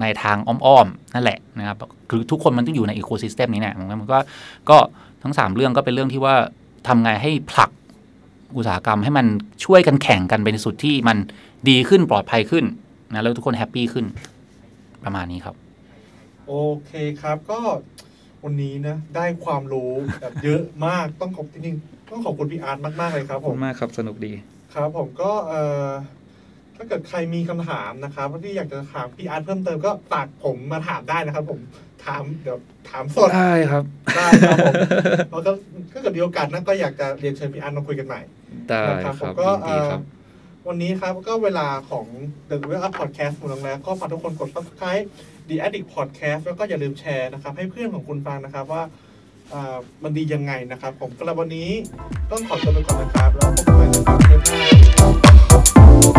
[0.00, 1.76] ในทางอ้อมๆนั่นแหละนะครับ
[2.10, 4.18] คือทุกคนมันต้องอยู่ใน ecosystem นี้แหละมันก็
[4.70, 4.76] ก็
[5.22, 6.34] ทั้งสามเรื่องก็เป็นเรื่องที่ว่า
[6.86, 7.70] ทำไงให้ผลัก
[8.56, 9.26] อุตสาหกรรมให้มัน
[9.64, 11.16] ช่วยกันแข่งกันไปในสุดที่มัน
[11.68, 12.64] ดีขึ้นปลอดภัยขึ้น
[13.12, 14.06] นะแล้วทุกคน happy ขึ้น
[15.04, 15.54] ประมาณนี้ครับ
[16.46, 16.54] โอ
[16.86, 16.92] เค
[17.22, 17.60] ครับก็
[18.44, 19.90] วันนี้นะได้ความรู้
[20.20, 24.32] แบบเยอะมากต้องขอบจริงๆต้องขอบคุณพี่อาร์ตมาก ๆ เลยครับขอบผคุมณมากครับ สนุกดี
[24.74, 25.88] ครับผมก็เอ่อ
[26.76, 31.60] ถ้าเกิดใครมีคำถามนะครับที่อยากจะถามพี่อาร์ตเพิ่มเติมก็ฝากผมมาถามได้นะครับ ผม
[32.06, 32.58] ถามเดี๋ยว
[32.90, 33.84] ถามสดได้ครับ
[34.16, 34.74] ได้ครับผม
[35.30, 35.52] แล้วก็
[35.92, 38.20] ถ้าเกิดมีโอกาสนะก็อยากจะเรียนเชิญพี่อาร์ตมาคุยกันใหม่
[38.70, 42.06] ได้นะครับคผมรับก็ยินดีครับเอ่อวันนี้ครับก็เวลาของ
[42.48, 45.06] The w e Up Podcast หมดลงแล้ว ก็ฝากทุกคนกด subscribe
[45.48, 48.82] The Addict Podcast แล้วก็อย่าลืมแชร์นะครับ ให้เพื่อนของคุณฟังนะครับว่า
[49.50, 51.70] เอ่อมันดียังไงนะครับ ผมสำหรับวันนี้
[52.30, 56.13] ต้องขอตัวไปก่อนนะครับ แล้วพบกันใหม่ในครั้งหน้า